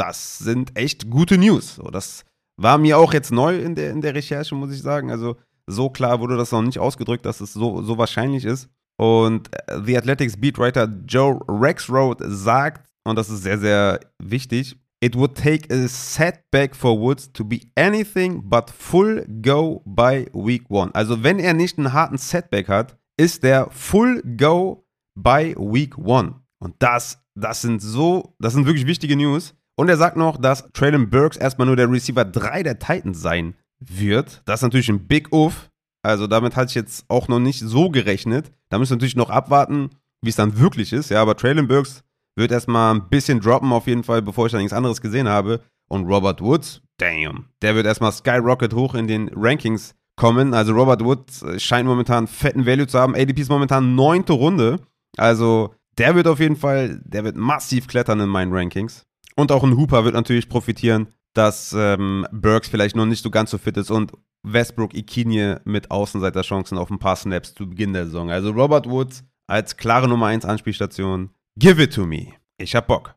das 0.00 0.38
sind 0.38 0.76
echt 0.78 1.10
gute 1.10 1.36
News. 1.36 1.74
So, 1.74 1.90
das 1.90 2.24
war 2.56 2.78
mir 2.78 2.98
auch 2.98 3.12
jetzt 3.12 3.30
neu 3.30 3.58
in 3.58 3.74
der, 3.74 3.90
in 3.90 4.00
der 4.00 4.14
Recherche, 4.14 4.54
muss 4.54 4.72
ich 4.72 4.80
sagen. 4.80 5.10
Also 5.10 5.36
so 5.66 5.90
klar 5.90 6.20
wurde 6.20 6.38
das 6.38 6.52
noch 6.52 6.62
nicht 6.62 6.78
ausgedrückt, 6.78 7.26
dass 7.26 7.40
es 7.40 7.52
so, 7.52 7.82
so 7.82 7.98
wahrscheinlich 7.98 8.46
ist. 8.46 8.70
Und 8.96 9.50
äh, 9.68 9.80
The 9.84 9.98
Athletics 9.98 10.40
Beatwriter 10.40 10.88
Joe 11.06 11.38
Rexroad 11.46 12.18
sagt, 12.22 12.88
und 13.04 13.16
das 13.16 13.28
ist 13.28 13.42
sehr, 13.42 13.58
sehr 13.58 14.00
wichtig, 14.18 14.76
It 15.02 15.16
would 15.16 15.34
take 15.34 15.72
a 15.72 15.88
setback 15.88 16.74
for 16.76 16.98
Woods 17.00 17.32
to 17.32 17.42
be 17.42 17.60
anything 17.74 18.42
but 18.44 18.68
full 18.68 19.24
go 19.40 19.82
by 19.86 20.26
week 20.34 20.68
one. 20.68 20.94
Also 20.94 21.22
wenn 21.22 21.38
er 21.38 21.54
nicht 21.54 21.78
einen 21.78 21.94
harten 21.94 22.18
Setback 22.18 22.68
hat, 22.68 22.98
ist 23.16 23.42
der 23.42 23.70
full 23.70 24.22
go 24.36 24.84
by 25.14 25.54
week 25.58 25.96
one. 25.96 26.34
Und 26.58 26.74
das, 26.80 27.18
das 27.34 27.62
sind 27.62 27.80
so, 27.80 28.34
das 28.38 28.52
sind 28.52 28.66
wirklich 28.66 28.86
wichtige 28.86 29.16
News. 29.16 29.54
Und 29.74 29.88
er 29.88 29.96
sagt 29.96 30.18
noch, 30.18 30.36
dass 30.36 30.70
Traylon 30.74 31.08
Burks 31.08 31.38
erstmal 31.38 31.66
nur 31.66 31.76
der 31.76 31.90
Receiver 31.90 32.26
3 32.26 32.62
der 32.62 32.78
Titans 32.78 33.22
sein 33.22 33.54
wird. 33.78 34.42
Das 34.44 34.60
ist 34.60 34.64
natürlich 34.64 34.90
ein 34.90 35.06
Big 35.06 35.32
Uff. 35.32 35.70
Also 36.02 36.26
damit 36.26 36.56
hatte 36.56 36.68
ich 36.68 36.74
jetzt 36.74 37.06
auch 37.08 37.28
noch 37.28 37.40
nicht 37.40 37.60
so 37.60 37.88
gerechnet. 37.88 38.52
Da 38.68 38.78
müssen 38.78 38.90
wir 38.90 38.96
natürlich 38.96 39.16
noch 39.16 39.30
abwarten, 39.30 39.90
wie 40.20 40.28
es 40.28 40.36
dann 40.36 40.58
wirklich 40.58 40.92
ist. 40.92 41.08
Ja, 41.08 41.22
aber 41.22 41.36
Traylon 41.36 41.68
Burks 41.68 42.04
wird 42.40 42.50
erstmal 42.50 42.94
ein 42.94 43.08
bisschen 43.08 43.40
droppen 43.40 43.72
auf 43.72 43.86
jeden 43.86 44.02
Fall, 44.02 44.22
bevor 44.22 44.46
ich 44.46 44.52
da 44.52 44.58
nichts 44.58 44.72
anderes 44.72 45.00
gesehen 45.00 45.28
habe. 45.28 45.60
Und 45.88 46.06
Robert 46.06 46.40
Woods, 46.40 46.82
damn, 46.98 47.46
der 47.62 47.74
wird 47.74 47.86
erstmal 47.86 48.12
skyrocket 48.12 48.74
hoch 48.74 48.94
in 48.94 49.06
den 49.06 49.30
Rankings 49.34 49.94
kommen. 50.16 50.54
Also 50.54 50.72
Robert 50.72 51.04
Woods 51.04 51.44
scheint 51.58 51.88
momentan 51.88 52.26
fetten 52.26 52.66
Value 52.66 52.86
zu 52.86 52.98
haben. 52.98 53.14
ADP 53.14 53.40
ist 53.40 53.48
momentan 53.48 53.94
neunte 53.94 54.32
Runde. 54.32 54.80
Also 55.16 55.74
der 55.98 56.14
wird 56.14 56.26
auf 56.26 56.40
jeden 56.40 56.56
Fall, 56.56 57.00
der 57.04 57.24
wird 57.24 57.36
massiv 57.36 57.88
klettern 57.88 58.20
in 58.20 58.28
meinen 58.28 58.52
Rankings. 58.52 59.04
Und 59.36 59.50
auch 59.52 59.64
ein 59.64 59.76
Hooper 59.76 60.04
wird 60.04 60.14
natürlich 60.14 60.48
profitieren, 60.48 61.08
dass 61.34 61.74
ähm, 61.76 62.26
Burks 62.32 62.68
vielleicht 62.68 62.96
noch 62.96 63.06
nicht 63.06 63.22
so 63.22 63.30
ganz 63.30 63.50
so 63.50 63.58
fit 63.58 63.76
ist 63.76 63.90
und 63.90 64.12
Westbrook 64.42 64.94
Ikinie 64.94 65.60
mit 65.64 65.90
Außenseiterchancen 65.90 66.78
auf 66.78 66.90
ein 66.90 66.98
paar 66.98 67.16
Snaps 67.16 67.54
zu 67.54 67.68
Beginn 67.68 67.92
der 67.92 68.06
Saison. 68.06 68.30
Also 68.30 68.50
Robert 68.50 68.88
Woods 68.88 69.24
als 69.46 69.76
klare 69.76 70.08
Nummer 70.08 70.26
1 70.26 70.44
Anspielstation. 70.44 71.30
Give 71.58 71.82
it 71.82 71.94
to 71.94 72.06
me. 72.06 72.34
Ich 72.58 72.74
hab 72.74 72.86
Bock. 72.86 73.14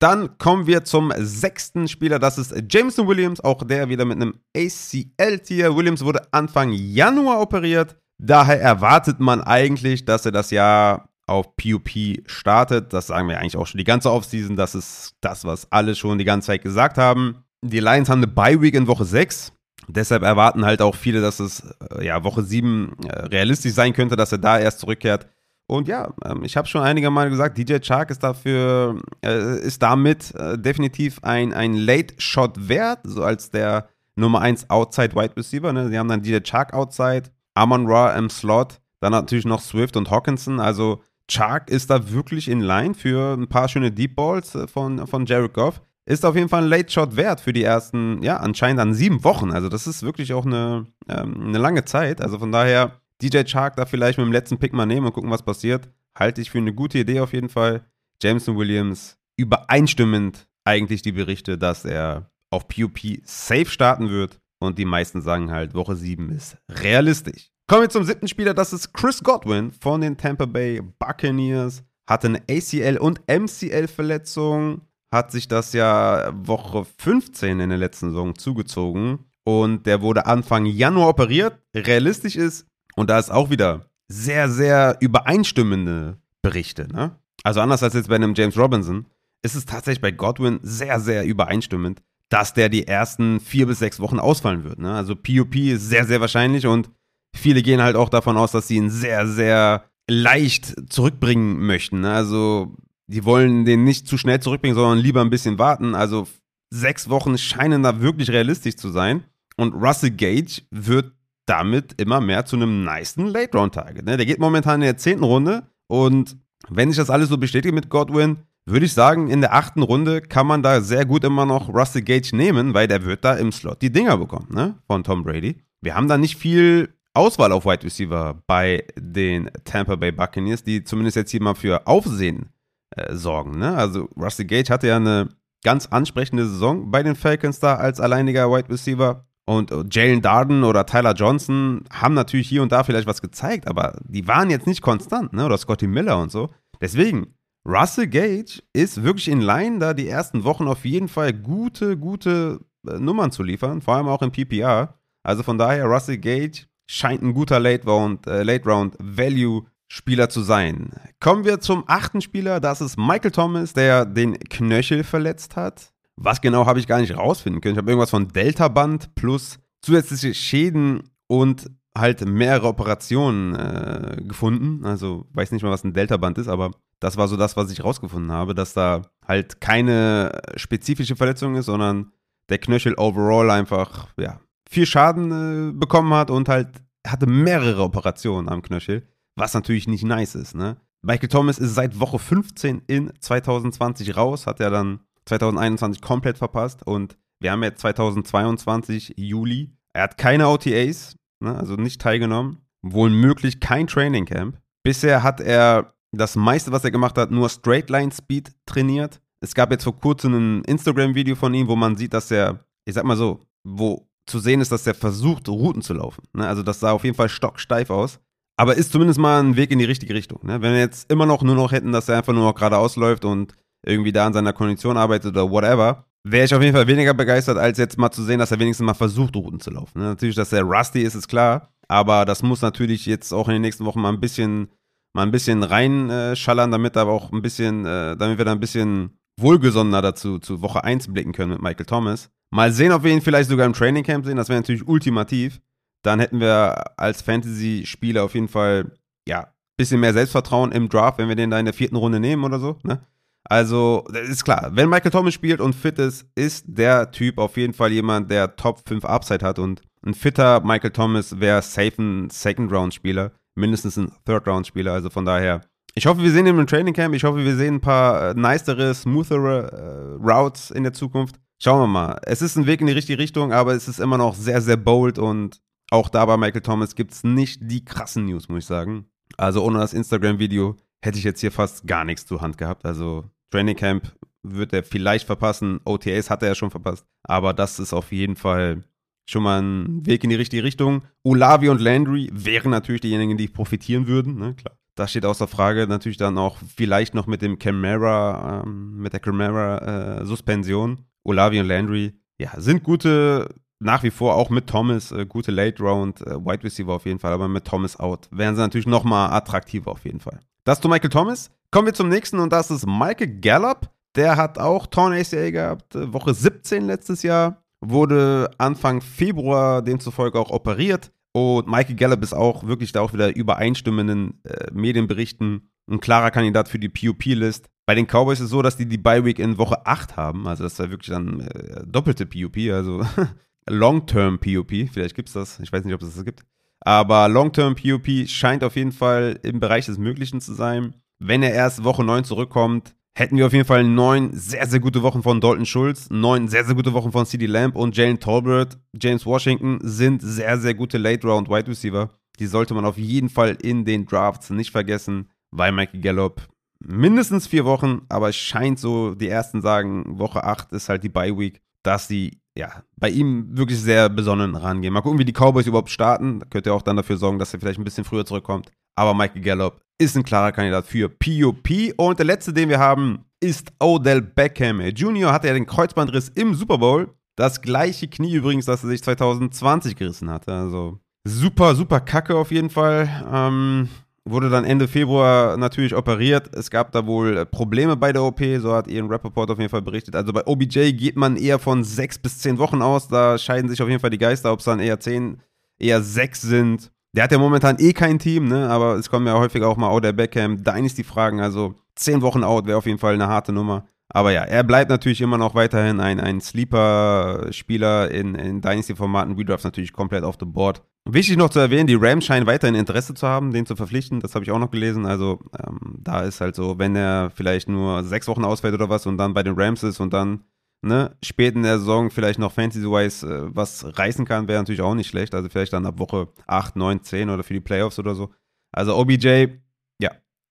Dann 0.00 0.36
kommen 0.38 0.66
wir 0.66 0.84
zum 0.84 1.12
sechsten 1.16 1.86
Spieler, 1.86 2.18
das 2.18 2.36
ist 2.36 2.52
Jameson 2.68 3.06
Williams, 3.06 3.40
auch 3.40 3.62
der 3.62 3.88
wieder 3.88 4.04
mit 4.04 4.16
einem 4.16 4.34
ACL-Tier. 4.56 5.76
Williams 5.76 6.04
wurde 6.04 6.26
Anfang 6.32 6.72
Januar 6.72 7.40
operiert. 7.40 7.96
Daher 8.18 8.60
erwartet 8.60 9.20
man 9.20 9.40
eigentlich, 9.40 10.04
dass 10.04 10.26
er 10.26 10.32
das 10.32 10.50
Jahr 10.50 11.08
auf 11.26 11.56
PUP 11.56 11.88
startet. 12.26 12.92
Das 12.92 13.08
sagen 13.08 13.28
wir 13.28 13.38
eigentlich 13.38 13.56
auch 13.56 13.66
schon 13.66 13.78
die 13.78 13.84
ganze 13.84 14.10
Offseason. 14.10 14.56
Das 14.56 14.74
ist 14.74 15.14
das, 15.20 15.44
was 15.44 15.70
alle 15.70 15.94
schon 15.94 16.18
die 16.18 16.24
ganze 16.24 16.46
Zeit 16.46 16.62
gesagt 16.62 16.98
haben. 16.98 17.44
Die 17.64 17.80
Lions 17.80 18.08
haben 18.08 18.18
eine 18.18 18.26
Bye-Week 18.26 18.74
in 18.74 18.88
Woche 18.88 19.04
6. 19.04 19.52
Deshalb 19.88 20.22
erwarten 20.22 20.64
halt 20.64 20.82
auch 20.82 20.94
viele, 20.94 21.20
dass 21.20 21.40
es 21.40 21.62
äh, 21.90 22.06
ja, 22.06 22.24
Woche 22.24 22.42
7 22.42 22.96
äh, 23.04 23.26
realistisch 23.26 23.72
sein 23.72 23.92
könnte, 23.92 24.16
dass 24.16 24.32
er 24.32 24.38
da 24.38 24.58
erst 24.58 24.80
zurückkehrt. 24.80 25.28
Und 25.66 25.88
ja, 25.88 26.12
ähm, 26.24 26.44
ich 26.44 26.56
habe 26.56 26.68
schon 26.68 26.82
einige 26.82 27.10
Mal 27.10 27.30
gesagt, 27.30 27.56
DJ 27.56 27.78
Chark 27.78 28.10
ist 28.10 28.22
dafür, 28.22 29.00
äh, 29.24 29.58
ist 29.60 29.82
damit 29.82 30.34
äh, 30.34 30.58
definitiv 30.58 31.18
ein, 31.22 31.52
ein 31.52 31.74
Late-Shot 31.74 32.68
wert, 32.68 33.00
so 33.04 33.22
als 33.22 33.50
der 33.50 33.88
Nummer 34.14 34.40
1 34.40 34.68
Outside 34.70 35.14
Wide 35.14 35.36
Receiver. 35.36 35.72
Ne? 35.72 35.88
Sie 35.88 35.98
haben 35.98 36.08
dann 36.08 36.22
DJ 36.22 36.38
Chark 36.40 36.74
Outside, 36.74 37.24
Amon 37.54 37.86
Ra 37.86 38.14
im 38.16 38.28
Slot, 38.28 38.80
dann 39.00 39.12
natürlich 39.12 39.46
noch 39.46 39.60
Swift 39.60 39.96
und 39.96 40.10
Hawkinson. 40.10 40.60
Also 40.60 41.00
Chark 41.28 41.70
ist 41.70 41.90
da 41.90 42.10
wirklich 42.10 42.48
in 42.48 42.60
line 42.60 42.94
für 42.94 43.34
ein 43.34 43.48
paar 43.48 43.68
schöne 43.68 43.90
Deep 43.90 44.16
Balls 44.16 44.54
äh, 44.54 44.66
von, 44.66 45.06
von 45.06 45.26
Jared 45.26 45.54
Goff. 45.54 45.80
Ist 46.04 46.26
auf 46.26 46.34
jeden 46.34 46.48
Fall 46.48 46.64
ein 46.64 46.68
Late 46.68 46.90
Shot 46.90 47.16
wert 47.16 47.40
für 47.40 47.52
die 47.52 47.62
ersten, 47.62 48.22
ja, 48.22 48.38
anscheinend 48.38 48.80
dann 48.80 48.92
sieben 48.92 49.22
Wochen. 49.22 49.52
Also, 49.52 49.68
das 49.68 49.86
ist 49.86 50.02
wirklich 50.02 50.32
auch 50.32 50.44
eine, 50.44 50.86
ähm, 51.08 51.44
eine 51.46 51.58
lange 51.58 51.84
Zeit. 51.84 52.20
Also, 52.20 52.40
von 52.40 52.50
daher, 52.50 53.00
DJ 53.22 53.44
Chark 53.44 53.76
da 53.76 53.86
vielleicht 53.86 54.18
mit 54.18 54.26
dem 54.26 54.32
letzten 54.32 54.58
Pick 54.58 54.72
mal 54.72 54.86
nehmen 54.86 55.06
und 55.06 55.12
gucken, 55.12 55.30
was 55.30 55.42
passiert. 55.42 55.88
Halte 56.18 56.40
ich 56.40 56.50
für 56.50 56.58
eine 56.58 56.74
gute 56.74 56.98
Idee 56.98 57.20
auf 57.20 57.32
jeden 57.32 57.48
Fall. 57.48 57.84
Jameson 58.20 58.56
Williams 58.56 59.16
übereinstimmend 59.36 60.48
eigentlich 60.64 61.02
die 61.02 61.12
Berichte, 61.12 61.56
dass 61.58 61.84
er 61.84 62.30
auf 62.50 62.68
PUP 62.68 62.98
safe 63.24 63.66
starten 63.66 64.10
wird. 64.10 64.40
Und 64.58 64.78
die 64.78 64.84
meisten 64.84 65.22
sagen 65.22 65.50
halt, 65.50 65.74
Woche 65.74 65.96
7 65.96 66.30
ist 66.30 66.56
realistisch. 66.70 67.50
Kommen 67.66 67.82
wir 67.82 67.90
zum 67.90 68.04
siebten 68.04 68.28
Spieler, 68.28 68.54
das 68.54 68.72
ist 68.72 68.92
Chris 68.92 69.22
Godwin 69.22 69.72
von 69.72 70.00
den 70.00 70.16
Tampa 70.16 70.46
Bay 70.46 70.80
Buccaneers. 70.98 71.82
Hatte 72.06 72.28
eine 72.28 72.40
ACL- 72.48 72.98
und 72.98 73.20
MCL-Verletzung, 73.28 74.82
hat 75.12 75.32
sich 75.32 75.48
das 75.48 75.72
ja 75.72 76.32
Woche 76.34 76.84
15 76.98 77.60
in 77.60 77.68
der 77.70 77.78
letzten 77.78 78.10
Saison 78.10 78.34
zugezogen 78.34 79.20
und 79.44 79.86
der 79.86 80.02
wurde 80.02 80.26
Anfang 80.26 80.66
Januar 80.66 81.10
operiert. 81.10 81.58
Realistisch 81.74 82.36
ist, 82.36 82.66
und 82.96 83.10
da 83.10 83.18
ist 83.18 83.30
auch 83.30 83.50
wieder 83.50 83.86
sehr, 84.08 84.48
sehr 84.48 84.98
übereinstimmende 85.00 86.18
Berichte. 86.42 86.88
Ne? 86.92 87.16
Also 87.44 87.60
anders 87.60 87.82
als 87.82 87.94
jetzt 87.94 88.08
bei 88.08 88.16
einem 88.16 88.34
James 88.34 88.58
Robinson, 88.58 89.06
ist 89.42 89.54
es 89.54 89.64
tatsächlich 89.64 90.00
bei 90.00 90.12
Godwin 90.12 90.60
sehr, 90.62 91.00
sehr 91.00 91.24
übereinstimmend, 91.24 92.02
dass 92.28 92.54
der 92.54 92.68
die 92.68 92.86
ersten 92.86 93.40
vier 93.40 93.66
bis 93.66 93.80
sechs 93.80 94.00
Wochen 94.00 94.18
ausfallen 94.18 94.64
wird. 94.64 94.78
Ne? 94.78 94.94
Also 94.94 95.16
PUP 95.16 95.56
ist 95.56 95.88
sehr, 95.88 96.04
sehr 96.04 96.20
wahrscheinlich 96.20 96.66
und 96.66 96.90
viele 97.34 97.62
gehen 97.62 97.82
halt 97.82 97.96
auch 97.96 98.08
davon 98.08 98.36
aus, 98.36 98.52
dass 98.52 98.68
sie 98.68 98.76
ihn 98.76 98.90
sehr, 98.90 99.26
sehr 99.26 99.84
leicht 100.08 100.92
zurückbringen 100.92 101.64
möchten. 101.66 102.00
Ne? 102.00 102.12
Also, 102.12 102.76
die 103.06 103.24
wollen 103.24 103.64
den 103.64 103.84
nicht 103.84 104.06
zu 104.06 104.18
schnell 104.18 104.40
zurückbringen, 104.40 104.76
sondern 104.76 104.98
lieber 104.98 105.20
ein 105.20 105.30
bisschen 105.30 105.58
warten. 105.58 105.94
Also, 105.94 106.28
sechs 106.70 107.08
Wochen 107.08 107.36
scheinen 107.38 107.82
da 107.82 108.00
wirklich 108.00 108.30
realistisch 108.30 108.76
zu 108.76 108.90
sein. 108.90 109.24
Und 109.56 109.74
Russell 109.74 110.10
Gage 110.10 110.62
wird 110.70 111.12
damit 111.46 112.00
immer 112.00 112.20
mehr 112.20 112.44
zu 112.44 112.56
einem 112.56 112.84
niceen 112.84 113.26
Late-Round-Target. 113.26 114.04
Ne? 114.04 114.16
Der 114.16 114.26
geht 114.26 114.38
momentan 114.38 114.76
in 114.76 114.86
der 114.86 114.96
zehnten 114.96 115.24
Runde 115.24 115.64
und 115.88 116.36
wenn 116.68 116.88
sich 116.88 116.96
das 116.96 117.10
alles 117.10 117.28
so 117.28 117.38
bestätigt 117.38 117.74
mit 117.74 117.88
Godwin, 117.88 118.38
würde 118.64 118.86
ich 118.86 118.94
sagen, 118.94 119.28
in 119.28 119.40
der 119.40 119.54
achten 119.54 119.82
Runde 119.82 120.20
kann 120.20 120.46
man 120.46 120.62
da 120.62 120.80
sehr 120.80 121.04
gut 121.04 121.24
immer 121.24 121.46
noch 121.46 121.68
Russell 121.68 122.02
Gage 122.02 122.36
nehmen, 122.36 122.74
weil 122.74 122.86
der 122.86 123.04
wird 123.04 123.24
da 123.24 123.34
im 123.34 123.50
Slot 123.50 123.82
die 123.82 123.90
Dinger 123.90 124.16
bekommen, 124.16 124.48
ne? 124.50 124.76
Von 124.86 125.02
Tom 125.02 125.24
Brady. 125.24 125.60
Wir 125.80 125.96
haben 125.96 126.06
da 126.06 126.16
nicht 126.16 126.36
viel 126.36 126.94
Auswahl 127.14 127.50
auf 127.50 127.64
Wide 127.64 127.82
Receiver 127.82 128.40
bei 128.46 128.84
den 128.96 129.50
Tampa 129.64 129.96
Bay 129.96 130.12
Buccaneers, 130.12 130.62
die 130.62 130.84
zumindest 130.84 131.16
jetzt 131.16 131.32
hier 131.32 131.42
mal 131.42 131.54
für 131.54 131.86
Aufsehen 131.88 132.50
äh, 132.96 133.14
sorgen, 133.14 133.58
ne? 133.58 133.76
Also 133.76 134.08
Russell 134.16 134.46
Gage 134.46 134.72
hatte 134.72 134.86
ja 134.86 134.96
eine 134.96 135.28
ganz 135.64 135.86
ansprechende 135.86 136.46
Saison 136.46 136.90
bei 136.90 137.02
den 137.02 137.16
Falcons 137.16 137.58
da 137.58 137.74
als 137.76 138.00
alleiniger 138.00 138.50
Wide 138.50 138.68
Receiver. 138.68 139.26
Und 139.44 139.72
Jalen 139.90 140.22
Darden 140.22 140.62
oder 140.62 140.86
Tyler 140.86 141.14
Johnson 141.14 141.84
haben 141.92 142.14
natürlich 142.14 142.48
hier 142.48 142.62
und 142.62 142.70
da 142.70 142.84
vielleicht 142.84 143.08
was 143.08 143.22
gezeigt, 143.22 143.66
aber 143.66 143.98
die 144.04 144.28
waren 144.28 144.50
jetzt 144.50 144.66
nicht 144.68 144.82
konstant, 144.82 145.32
ne? 145.32 145.44
Oder 145.44 145.58
Scotty 145.58 145.88
Miller 145.88 146.18
und 146.18 146.30
so. 146.30 146.50
Deswegen, 146.80 147.34
Russell 147.64 148.06
Gage 148.06 148.62
ist 148.72 149.02
wirklich 149.02 149.28
in 149.28 149.40
Line, 149.40 149.78
da 149.78 149.94
die 149.94 150.08
ersten 150.08 150.44
Wochen 150.44 150.66
auf 150.66 150.84
jeden 150.84 151.08
Fall 151.08 151.32
gute, 151.32 151.96
gute 151.96 152.60
äh, 152.88 152.98
Nummern 152.98 153.32
zu 153.32 153.42
liefern, 153.42 153.82
vor 153.82 153.96
allem 153.96 154.08
auch 154.08 154.22
im 154.22 154.32
PPR. 154.32 154.98
Also 155.24 155.42
von 155.42 155.58
daher, 155.58 155.86
Russell 155.86 156.18
Gage 156.18 156.66
scheint 156.88 157.22
ein 157.22 157.34
guter 157.34 157.60
Late 157.60 157.84
Round, 157.84 158.26
äh, 158.26 158.42
Late 158.42 158.68
Round 158.68 158.96
Value 158.98 159.64
Spieler 159.88 160.28
zu 160.28 160.42
sein. 160.42 160.90
Kommen 161.20 161.44
wir 161.44 161.60
zum 161.60 161.84
achten 161.86 162.20
Spieler, 162.20 162.60
das 162.60 162.80
ist 162.80 162.96
Michael 162.96 163.30
Thomas, 163.30 163.74
der 163.74 164.06
den 164.06 164.38
Knöchel 164.38 165.04
verletzt 165.04 165.54
hat. 165.54 165.91
Was 166.16 166.40
genau 166.40 166.66
habe 166.66 166.78
ich 166.78 166.86
gar 166.86 167.00
nicht 167.00 167.16
rausfinden 167.16 167.60
können. 167.60 167.74
Ich 167.74 167.78
habe 167.78 167.90
irgendwas 167.90 168.10
von 168.10 168.28
Delta-Band 168.28 169.14
plus 169.14 169.58
zusätzliche 169.80 170.34
Schäden 170.34 171.02
und 171.26 171.70
halt 171.96 172.24
mehrere 172.26 172.68
Operationen 172.68 173.54
äh, 173.54 174.22
gefunden. 174.22 174.84
Also 174.84 175.26
weiß 175.32 175.52
nicht 175.52 175.62
mal, 175.62 175.70
was 175.70 175.84
ein 175.84 175.92
Delta-Band 175.92 176.38
ist, 176.38 176.48
aber 176.48 176.70
das 177.00 177.16
war 177.16 177.28
so 177.28 177.36
das, 177.36 177.56
was 177.56 177.70
ich 177.70 177.82
rausgefunden 177.82 178.32
habe, 178.32 178.54
dass 178.54 178.74
da 178.74 179.02
halt 179.26 179.60
keine 179.60 180.40
spezifische 180.56 181.16
Verletzung 181.16 181.56
ist, 181.56 181.66
sondern 181.66 182.12
der 182.48 182.58
Knöchel 182.58 182.94
overall 182.94 183.50
einfach, 183.50 184.08
ja, 184.18 184.40
viel 184.68 184.86
Schaden 184.86 185.70
äh, 185.70 185.72
bekommen 185.72 186.14
hat 186.14 186.30
und 186.30 186.48
halt 186.48 186.68
hatte 187.06 187.26
mehrere 187.26 187.82
Operationen 187.82 188.48
am 188.48 188.62
Knöchel, 188.62 189.06
was 189.34 189.54
natürlich 189.54 189.88
nicht 189.88 190.04
nice 190.04 190.34
ist, 190.34 190.54
ne? 190.54 190.76
Michael 191.04 191.28
Thomas 191.28 191.58
ist 191.58 191.74
seit 191.74 191.98
Woche 191.98 192.20
15 192.20 192.82
in 192.86 193.12
2020 193.18 194.16
raus, 194.16 194.46
hat 194.46 194.60
ja 194.60 194.70
dann 194.70 195.00
2021 195.26 196.02
komplett 196.02 196.38
verpasst 196.38 196.86
und 196.86 197.16
wir 197.40 197.52
haben 197.52 197.62
jetzt 197.62 197.80
2022 197.80 199.14
Juli. 199.16 199.72
Er 199.92 200.04
hat 200.04 200.16
keine 200.16 200.48
OTAs, 200.48 201.16
ne, 201.40 201.56
also 201.56 201.74
nicht 201.74 202.00
teilgenommen. 202.00 202.58
Wohl 202.82 203.10
möglich 203.10 203.60
kein 203.60 203.86
Training 203.86 204.26
Camp. 204.26 204.58
Bisher 204.84 205.22
hat 205.22 205.40
er 205.40 205.94
das 206.12 206.36
meiste, 206.36 206.72
was 206.72 206.84
er 206.84 206.90
gemacht 206.90 207.16
hat, 207.16 207.30
nur 207.30 207.48
Straight 207.48 207.90
Line 207.90 208.12
Speed 208.12 208.52
trainiert. 208.66 209.20
Es 209.40 209.54
gab 209.54 209.70
jetzt 209.70 209.84
vor 209.84 209.98
kurzem 209.98 210.34
ein 210.34 210.64
Instagram-Video 210.64 211.34
von 211.34 211.52
ihm, 211.54 211.68
wo 211.68 211.76
man 211.76 211.96
sieht, 211.96 212.14
dass 212.14 212.30
er, 212.30 212.60
ich 212.84 212.94
sag 212.94 213.04
mal 213.04 213.16
so, 213.16 213.40
wo 213.64 214.08
zu 214.26 214.38
sehen 214.38 214.60
ist, 214.60 214.70
dass 214.70 214.86
er 214.86 214.94
versucht, 214.94 215.48
Routen 215.48 215.82
zu 215.82 215.94
laufen. 215.94 216.22
Ne? 216.32 216.46
Also 216.46 216.62
das 216.62 216.80
sah 216.80 216.92
auf 216.92 217.04
jeden 217.04 217.16
Fall 217.16 217.28
stocksteif 217.28 217.90
aus. 217.90 218.20
Aber 218.56 218.76
ist 218.76 218.92
zumindest 218.92 219.18
mal 219.18 219.42
ein 219.42 219.56
Weg 219.56 219.70
in 219.70 219.78
die 219.78 219.84
richtige 219.84 220.14
Richtung. 220.14 220.40
Ne? 220.42 220.60
Wenn 220.62 220.72
wir 220.72 220.78
jetzt 220.78 221.10
immer 221.10 221.26
noch 221.26 221.42
nur 221.42 221.56
noch 221.56 221.72
hätten, 221.72 221.90
dass 221.90 222.08
er 222.08 222.18
einfach 222.18 222.32
nur 222.32 222.44
noch 222.44 222.54
geradeaus 222.54 222.96
läuft 222.96 223.24
und 223.24 223.54
irgendwie 223.84 224.12
da 224.12 224.26
an 224.26 224.32
seiner 224.32 224.52
Kondition 224.52 224.96
arbeitet 224.96 225.32
oder 225.32 225.50
whatever, 225.50 226.06
wäre 226.24 226.44
ich 226.44 226.54
auf 226.54 226.62
jeden 226.62 226.74
Fall 226.74 226.86
weniger 226.86 227.14
begeistert, 227.14 227.58
als 227.58 227.78
jetzt 227.78 227.98
mal 227.98 228.10
zu 228.10 228.22
sehen, 228.22 228.38
dass 228.38 228.52
er 228.52 228.60
wenigstens 228.60 228.86
mal 228.86 228.94
versucht, 228.94 229.34
Routen 229.34 229.60
zu 229.60 229.70
laufen. 229.70 230.00
Ne? 230.00 230.04
Natürlich, 230.06 230.36
dass 230.36 230.52
er 230.52 230.62
rusty 230.62 231.02
ist, 231.02 231.14
ist 231.14 231.28
klar, 231.28 231.72
aber 231.88 232.24
das 232.24 232.42
muss 232.42 232.62
natürlich 232.62 233.06
jetzt 233.06 233.32
auch 233.32 233.48
in 233.48 233.54
den 233.54 233.62
nächsten 233.62 233.84
Wochen 233.84 234.00
mal 234.00 234.12
ein 234.12 234.20
bisschen, 234.20 234.68
mal 235.14 235.24
ein 235.24 235.30
bisschen 235.32 235.62
reinschallern, 235.62 236.70
äh, 236.70 236.72
damit 236.72 236.96
aber 236.96 237.12
auch 237.12 237.32
ein 237.32 237.42
bisschen, 237.42 237.84
äh, 237.84 238.16
damit 238.16 238.38
wir 238.38 238.44
da 238.44 238.52
ein 238.52 238.60
bisschen 238.60 239.18
wohlgesonnener 239.40 240.02
dazu 240.02 240.38
zu 240.38 240.62
Woche 240.62 240.84
1 240.84 241.12
blicken 241.12 241.32
können 241.32 241.52
mit 241.52 241.62
Michael 241.62 241.86
Thomas. 241.86 242.30
Mal 242.54 242.72
sehen, 242.72 242.92
ob 242.92 243.02
wir 243.02 243.12
ihn 243.12 243.22
vielleicht 243.22 243.48
sogar 243.48 243.66
im 243.66 243.72
Training 243.72 244.04
Camp 244.04 244.24
sehen, 244.24 244.36
das 244.36 244.48
wäre 244.48 244.60
natürlich 244.60 244.86
ultimativ. 244.86 245.60
Dann 246.04 246.20
hätten 246.20 246.40
wir 246.40 246.98
als 246.98 247.22
Fantasy-Spieler 247.22 248.24
auf 248.24 248.34
jeden 248.34 248.48
Fall, 248.48 248.92
ja, 249.26 249.52
bisschen 249.78 250.00
mehr 250.00 250.12
Selbstvertrauen 250.12 250.70
im 250.70 250.88
Draft, 250.88 251.18
wenn 251.18 251.28
wir 251.28 251.36
den 251.36 251.50
da 251.50 251.58
in 251.58 251.64
der 251.64 251.74
vierten 251.74 251.96
Runde 251.96 252.20
nehmen 252.20 252.44
oder 252.44 252.58
so, 252.58 252.78
ne? 252.82 253.06
Also, 253.44 254.04
ist 254.12 254.44
klar, 254.44 254.70
wenn 254.72 254.88
Michael 254.88 255.10
Thomas 255.10 255.34
spielt 255.34 255.60
und 255.60 255.74
fit 255.74 255.98
ist, 255.98 256.26
ist 256.34 256.64
der 256.66 257.10
Typ 257.10 257.38
auf 257.38 257.56
jeden 257.56 257.74
Fall 257.74 257.92
jemand, 257.92 258.30
der 258.30 258.56
Top 258.56 258.80
5 258.86 259.04
Upside 259.04 259.44
hat 259.44 259.58
und 259.58 259.82
ein 260.04 260.14
fitter 260.14 260.60
Michael 260.60 260.90
Thomas 260.90 261.38
wäre 261.38 261.62
safe 261.62 261.94
ein 261.98 262.30
Second-Round-Spieler, 262.30 263.32
mindestens 263.54 263.96
ein 263.96 264.12
Third-Round-Spieler, 264.24 264.92
also 264.92 265.10
von 265.10 265.24
daher. 265.24 265.62
Ich 265.94 266.06
hoffe, 266.06 266.22
wir 266.22 266.30
sehen 266.30 266.46
ihn 266.46 266.58
im 266.58 266.66
Training 266.66 266.94
Camp. 266.94 267.14
Ich 267.14 267.24
hoffe, 267.24 267.44
wir 267.44 267.54
sehen 267.54 267.74
ein 267.74 267.80
paar 267.80 268.30
äh, 268.30 268.34
nicere, 268.34 268.94
smoothere 268.94 270.18
äh, 270.22 270.24
Routes 270.24 270.70
in 270.70 270.84
der 270.84 270.94
Zukunft. 270.94 271.36
Schauen 271.62 271.80
wir 271.80 271.86
mal. 271.86 272.20
Es 272.22 272.42
ist 272.42 272.56
ein 272.56 272.66
Weg 272.66 272.80
in 272.80 272.86
die 272.86 272.94
richtige 272.94 273.18
Richtung, 273.18 273.52
aber 273.52 273.74
es 273.74 273.86
ist 273.86 274.00
immer 274.00 274.18
noch 274.18 274.34
sehr, 274.34 274.62
sehr 274.62 274.78
bold 274.78 275.18
und 275.18 275.60
auch 275.90 276.08
da 276.08 276.24
bei 276.24 276.36
Michael 276.36 276.62
Thomas 276.62 276.94
gibt 276.94 277.12
es 277.12 277.22
nicht 277.22 277.60
die 277.62 277.84
krassen 277.84 278.24
News, 278.24 278.48
muss 278.48 278.60
ich 278.60 278.66
sagen. 278.66 279.06
Also 279.36 279.62
ohne 279.62 279.78
das 279.78 279.92
Instagram-Video 279.92 280.76
hätte 281.02 281.18
ich 281.18 281.24
jetzt 281.24 281.40
hier 281.40 281.52
fast 281.52 281.86
gar 281.86 282.04
nichts 282.04 282.26
zur 282.26 282.40
Hand 282.40 282.56
gehabt. 282.58 282.84
Also 282.86 283.24
Training 283.50 283.76
Camp 283.76 284.12
wird 284.42 284.72
er 284.72 284.82
vielleicht 284.82 285.26
verpassen. 285.26 285.80
OTAs 285.84 286.30
hat 286.30 286.42
er 286.42 286.48
ja 286.48 286.54
schon 286.54 286.70
verpasst. 286.70 287.06
Aber 287.22 287.52
das 287.52 287.78
ist 287.78 287.92
auf 287.92 288.12
jeden 288.12 288.36
Fall 288.36 288.82
schon 289.28 289.42
mal 289.42 289.62
ein 289.62 290.06
Weg 290.06 290.24
in 290.24 290.30
die 290.30 290.36
richtige 290.36 290.64
Richtung. 290.64 291.02
Olavi 291.22 291.68
und 291.68 291.80
Landry 291.80 292.30
wären 292.32 292.70
natürlich 292.70 293.02
diejenigen, 293.02 293.36
die 293.36 293.48
profitieren 293.48 294.06
würden. 294.06 294.38
Ne? 294.38 294.54
Klar. 294.54 294.76
Das 294.94 295.10
steht 295.10 295.24
außer 295.24 295.48
Frage. 295.48 295.86
Natürlich 295.86 296.18
dann 296.18 296.38
auch 296.38 296.58
vielleicht 296.76 297.14
noch 297.14 297.26
mit 297.26 297.42
dem 297.42 297.58
Camara, 297.58 298.62
ähm, 298.64 298.96
mit 298.96 299.12
der 299.12 299.20
Camara-Suspension. 299.20 300.92
Äh, 300.98 301.02
Olavi 301.24 301.60
und 301.60 301.66
Landry, 301.66 302.14
ja, 302.38 302.50
sind 302.60 302.82
gute, 302.82 303.54
nach 303.78 304.02
wie 304.02 304.10
vor 304.10 304.34
auch 304.34 304.50
mit 304.50 304.66
Thomas, 304.66 305.12
äh, 305.12 305.24
gute 305.24 305.52
Late 305.52 305.82
Round, 305.82 306.20
äh, 306.22 306.34
Wide 306.36 306.64
Receiver 306.64 306.92
auf 306.92 307.06
jeden 307.06 307.20
Fall, 307.20 307.32
aber 307.32 307.46
mit 307.46 307.64
Thomas 307.64 307.98
out. 307.98 308.28
Wären 308.32 308.56
sie 308.56 308.60
natürlich 308.60 308.88
nochmal 308.88 309.32
attraktiver 309.32 309.92
auf 309.92 310.04
jeden 310.04 310.20
Fall. 310.20 310.40
Das 310.64 310.80
zu 310.80 310.88
Michael 310.88 311.10
Thomas. 311.10 311.50
Kommen 311.72 311.86
wir 311.86 311.94
zum 311.94 312.08
nächsten 312.08 312.38
und 312.38 312.52
das 312.52 312.70
ist 312.70 312.86
Michael 312.86 313.40
Gallup. 313.40 313.90
Der 314.14 314.36
hat 314.36 314.58
auch 314.58 314.86
Torn 314.86 315.12
ACA 315.12 315.50
gehabt, 315.50 315.94
äh, 315.96 316.12
Woche 316.12 316.34
17 316.34 316.86
letztes 316.86 317.24
Jahr. 317.24 317.64
Wurde 317.80 318.48
Anfang 318.58 319.00
Februar 319.00 319.82
demzufolge 319.82 320.38
auch 320.38 320.50
operiert. 320.50 321.10
Und 321.32 321.66
Michael 321.66 321.96
Gallup 321.96 322.22
ist 322.22 322.32
auch 322.32 322.64
wirklich 322.64 322.92
da 322.92 323.00
auch 323.00 323.12
wieder 323.12 323.34
übereinstimmenden 323.34 324.40
äh, 324.44 324.70
Medienberichten 324.72 325.68
ein 325.90 325.98
klarer 325.98 326.30
Kandidat 326.30 326.68
für 326.68 326.78
die 326.78 326.88
PUP-List. 326.88 327.68
Bei 327.84 327.96
den 327.96 328.06
Cowboys 328.06 328.38
ist 328.38 328.44
es 328.44 328.50
so, 328.50 328.62
dass 328.62 328.76
die 328.76 328.86
die 328.86 328.98
Bye 328.98 329.24
Week 329.24 329.40
in 329.40 329.58
Woche 329.58 329.84
8 329.84 330.16
haben. 330.16 330.46
Also 330.46 330.62
das 330.62 330.74
ist 330.74 330.78
ja 330.78 330.90
wirklich 330.90 331.10
dann 331.10 331.40
äh, 331.40 331.82
doppelte 331.84 332.24
PUP, 332.24 332.56
also 332.70 333.04
Long-Term 333.68 334.38
PUP. 334.38 334.70
Vielleicht 334.92 335.16
gibt 335.16 335.28
es 335.28 335.34
das. 335.34 335.58
Ich 335.58 335.72
weiß 335.72 335.84
nicht, 335.84 335.94
ob 335.94 336.02
es 336.02 336.14
das 336.14 336.24
gibt. 336.24 336.44
Aber 336.84 337.28
Long-Term 337.28 337.76
POP 337.76 338.28
scheint 338.28 338.64
auf 338.64 338.76
jeden 338.76 338.92
Fall 338.92 339.38
im 339.42 339.60
Bereich 339.60 339.86
des 339.86 339.98
Möglichen 339.98 340.40
zu 340.40 340.52
sein. 340.52 340.94
Wenn 341.18 341.42
er 341.42 341.52
erst 341.52 341.84
Woche 341.84 342.04
9 342.04 342.24
zurückkommt, 342.24 342.94
hätten 343.14 343.36
wir 343.36 343.46
auf 343.46 343.52
jeden 343.52 343.66
Fall 343.66 343.84
neun 343.84 344.30
sehr, 344.32 344.66
sehr 344.66 344.80
gute 344.80 345.02
Wochen 345.02 345.22
von 345.22 345.40
Dalton 345.40 345.66
Schulz, 345.66 346.10
neun 346.10 346.48
sehr, 346.48 346.64
sehr 346.64 346.74
gute 346.74 346.92
Wochen 346.92 347.12
von 347.12 347.26
CD 347.26 347.46
Lamb 347.46 347.76
und 347.76 347.96
Jalen 347.96 348.18
Tolbert, 348.18 348.78
James 349.00 349.24
Washington 349.26 349.78
sind 349.82 350.22
sehr, 350.22 350.58
sehr 350.58 350.74
gute 350.74 350.98
Late-Round 350.98 351.48
Wide 351.48 351.68
Receiver. 351.68 352.10
Die 352.40 352.46
sollte 352.46 352.74
man 352.74 352.84
auf 352.84 352.98
jeden 352.98 353.28
Fall 353.28 353.56
in 353.62 353.84
den 353.84 354.06
Drafts 354.06 354.50
nicht 354.50 354.72
vergessen, 354.72 355.30
weil 355.50 355.70
Mikey 355.70 356.00
Gallup 356.00 356.48
mindestens 356.80 357.46
vier 357.46 357.64
Wochen, 357.64 358.02
aber 358.08 358.30
es 358.30 358.36
scheint 358.36 358.78
so, 358.78 359.14
die 359.14 359.28
ersten 359.28 359.60
sagen, 359.60 360.18
Woche 360.18 360.42
8 360.42 360.72
ist 360.72 360.88
halt 360.88 361.04
die 361.04 361.08
Bye 361.08 361.38
Week, 361.38 361.60
dass 361.84 362.08
sie 362.08 362.41
ja, 362.56 362.82
bei 362.96 363.08
ihm 363.08 363.56
wirklich 363.56 363.80
sehr 363.80 364.08
besonnen 364.08 364.54
rangehen. 364.54 364.92
Mal 364.92 365.00
gucken, 365.00 365.18
wie 365.18 365.24
die 365.24 365.32
Cowboys 365.32 365.66
überhaupt 365.66 365.90
starten. 365.90 366.40
Da 366.40 366.46
könnte 366.46 366.70
er 366.70 366.74
auch 366.74 366.82
dann 366.82 366.96
dafür 366.96 367.16
sorgen, 367.16 367.38
dass 367.38 367.54
er 367.54 367.60
vielleicht 367.60 367.78
ein 367.78 367.84
bisschen 367.84 368.04
früher 368.04 368.26
zurückkommt. 368.26 368.70
Aber 368.94 369.14
Michael 369.14 369.40
Gallup 369.40 369.80
ist 369.98 370.16
ein 370.16 370.24
klarer 370.24 370.52
Kandidat 370.52 370.86
für 370.86 371.08
POP. 371.08 371.94
Und 371.96 372.18
der 372.18 372.26
letzte, 372.26 372.52
den 372.52 372.68
wir 372.68 372.78
haben, 372.78 373.24
ist 373.40 373.72
Odell 373.80 374.20
Beckham. 374.20 374.80
Junior 374.80 375.32
hatte 375.32 375.48
ja 375.48 375.54
den 375.54 375.66
Kreuzbandriss 375.66 376.28
im 376.28 376.54
Super 376.54 376.78
Bowl. 376.78 377.14
Das 377.36 377.62
gleiche 377.62 378.08
Knie 378.08 378.34
übrigens, 378.34 378.66
das 378.66 378.84
er 378.84 378.90
sich 378.90 379.02
2020 379.02 379.96
gerissen 379.96 380.28
hatte. 380.28 380.52
Also 380.52 380.98
super, 381.24 381.74
super 381.74 382.00
kacke 382.00 382.36
auf 382.36 382.50
jeden 382.50 382.68
Fall. 382.68 383.08
Ähm, 383.32 383.88
wurde 384.24 384.50
dann 384.50 384.64
Ende 384.64 384.88
Februar 384.88 385.56
natürlich 385.56 385.94
operiert. 385.94 386.54
Es 386.54 386.70
gab 386.70 386.92
da 386.92 387.06
wohl 387.06 387.36
äh, 387.38 387.46
Probleme 387.46 387.96
bei 387.96 388.12
der 388.12 388.22
OP, 388.22 388.40
so 388.58 388.72
hat 388.72 388.88
Ian 388.88 389.08
Rappaport 389.08 389.50
auf 389.50 389.58
jeden 389.58 389.70
Fall 389.70 389.82
berichtet. 389.82 390.14
Also 390.14 390.32
bei 390.32 390.46
OBJ 390.46 390.92
geht 390.92 391.16
man 391.16 391.36
eher 391.36 391.58
von 391.58 391.82
sechs 391.84 392.18
bis 392.18 392.38
zehn 392.38 392.58
Wochen 392.58 392.82
aus. 392.82 393.08
Da 393.08 393.38
scheiden 393.38 393.68
sich 393.68 393.82
auf 393.82 393.88
jeden 393.88 394.00
Fall 394.00 394.10
die 394.10 394.18
Geister, 394.18 394.52
ob 394.52 394.60
es 394.60 394.64
dann 394.64 394.80
eher 394.80 395.00
zehn, 395.00 395.40
eher 395.78 396.02
sechs 396.02 396.40
sind. 396.40 396.92
Der 397.14 397.24
hat 397.24 397.32
ja 397.32 397.38
momentan 397.38 397.76
eh 397.78 397.92
kein 397.92 398.18
Team, 398.18 398.48
ne? 398.48 398.70
Aber 398.70 398.94
es 398.94 399.10
kommen 399.10 399.26
ja 399.26 399.38
häufig 399.38 399.62
auch 399.62 399.76
mal 399.76 399.92
Oder 399.92 400.12
Beckham 400.12 400.62
Dynasty-Fragen. 400.62 401.40
Also 401.40 401.74
zehn 401.94 402.22
Wochen 402.22 402.44
out 402.44 402.66
wäre 402.66 402.78
auf 402.78 402.86
jeden 402.86 402.98
Fall 402.98 403.14
eine 403.14 403.26
harte 403.26 403.52
Nummer. 403.52 403.86
Aber 404.14 404.30
ja, 404.30 404.42
er 404.42 404.62
bleibt 404.62 404.90
natürlich 404.90 405.22
immer 405.22 405.38
noch 405.38 405.54
weiterhin 405.54 405.98
ein, 405.98 406.20
ein 406.20 406.40
Sleeper-Spieler 406.40 408.10
in, 408.10 408.34
in 408.34 408.60
Dynasty-Formaten. 408.60 409.36
Redraft 409.36 409.64
natürlich 409.64 409.92
komplett 409.94 410.22
auf 410.22 410.36
dem 410.36 410.52
Board. 410.52 410.82
Wichtig 411.08 411.38
noch 411.38 411.48
zu 411.48 411.58
erwähnen, 411.58 411.86
die 411.86 411.96
Rams 411.96 412.26
scheinen 412.26 412.46
weiterhin 412.46 412.74
Interesse 412.74 413.14
zu 413.14 413.26
haben, 413.26 413.52
den 413.52 413.64
zu 413.64 413.74
verpflichten. 413.74 414.20
Das 414.20 414.34
habe 414.34 414.44
ich 414.44 414.50
auch 414.50 414.58
noch 414.58 414.70
gelesen. 414.70 415.06
Also 415.06 415.40
ähm, 415.58 415.96
da 415.98 416.22
ist 416.22 416.42
halt 416.42 416.54
so, 416.54 416.78
wenn 416.78 416.94
er 416.94 417.30
vielleicht 417.34 417.70
nur 417.70 418.04
sechs 418.04 418.28
Wochen 418.28 418.44
ausfällt 418.44 418.74
oder 418.74 418.90
was 418.90 419.06
und 419.06 419.16
dann 419.16 419.32
bei 419.32 419.42
den 419.42 419.54
Rams 419.58 419.82
ist 419.82 419.98
und 419.98 420.12
dann 420.12 420.44
ne, 420.82 421.16
spät 421.24 421.54
in 421.54 421.62
der 421.62 421.78
Saison 421.78 422.10
vielleicht 422.10 422.38
noch 422.38 422.52
Fantasy-wise 422.52 423.26
äh, 423.26 423.50
was 423.52 423.98
reißen 423.98 424.26
kann, 424.26 424.46
wäre 424.46 424.60
natürlich 424.60 424.82
auch 424.82 424.94
nicht 424.94 425.08
schlecht. 425.08 425.34
Also 425.34 425.48
vielleicht 425.48 425.72
dann 425.72 425.86
ab 425.86 425.98
Woche 425.98 426.28
8, 426.46 426.76
9, 426.76 427.02
10 427.02 427.30
oder 427.30 427.42
für 427.42 427.54
die 427.54 427.60
Playoffs 427.60 427.98
oder 427.98 428.14
so. 428.14 428.30
Also 428.72 428.96
OBJ, 428.96 429.46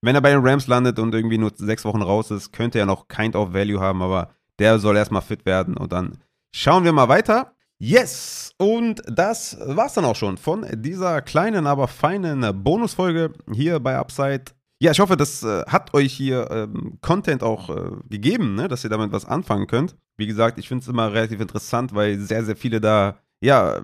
wenn 0.01 0.15
er 0.15 0.21
bei 0.21 0.31
den 0.31 0.45
Rams 0.45 0.67
landet 0.67 0.99
und 0.99 1.13
irgendwie 1.13 1.37
nur 1.37 1.51
sechs 1.55 1.85
Wochen 1.85 2.01
raus 2.01 2.31
ist, 2.31 2.51
könnte 2.51 2.79
er 2.79 2.85
noch 2.85 3.07
kind 3.07 3.35
of 3.35 3.53
Value 3.53 3.79
haben, 3.79 4.01
aber 4.01 4.31
der 4.59 4.79
soll 4.79 4.97
erstmal 4.97 5.21
fit 5.21 5.45
werden 5.45 5.77
und 5.77 5.91
dann 5.91 6.17
schauen 6.53 6.83
wir 6.83 6.91
mal 6.91 7.09
weiter. 7.09 7.53
Yes! 7.77 8.53
Und 8.57 9.01
das 9.07 9.57
war's 9.59 9.95
dann 9.95 10.05
auch 10.05 10.15
schon 10.15 10.37
von 10.37 10.67
dieser 10.71 11.21
kleinen, 11.21 11.65
aber 11.65 11.87
feinen 11.87 12.63
Bonusfolge 12.63 13.33
hier 13.51 13.79
bei 13.79 13.97
Upside. 13.97 14.45
Ja, 14.79 14.91
ich 14.91 14.99
hoffe, 14.99 15.17
das 15.17 15.43
äh, 15.43 15.63
hat 15.65 15.93
euch 15.93 16.13
hier 16.13 16.49
ähm, 16.51 16.97
Content 17.01 17.43
auch 17.43 17.69
äh, 17.69 17.91
gegeben, 18.09 18.55
ne? 18.55 18.67
dass 18.67 18.83
ihr 18.83 18.89
damit 18.89 19.11
was 19.11 19.25
anfangen 19.25 19.67
könnt. 19.67 19.95
Wie 20.17 20.27
gesagt, 20.27 20.59
ich 20.59 20.67
finde 20.67 20.83
es 20.83 20.87
immer 20.87 21.11
relativ 21.11 21.39
interessant, 21.39 21.93
weil 21.93 22.19
sehr, 22.19 22.43
sehr 22.43 22.55
viele 22.55 22.81
da, 22.81 23.17
ja, 23.41 23.81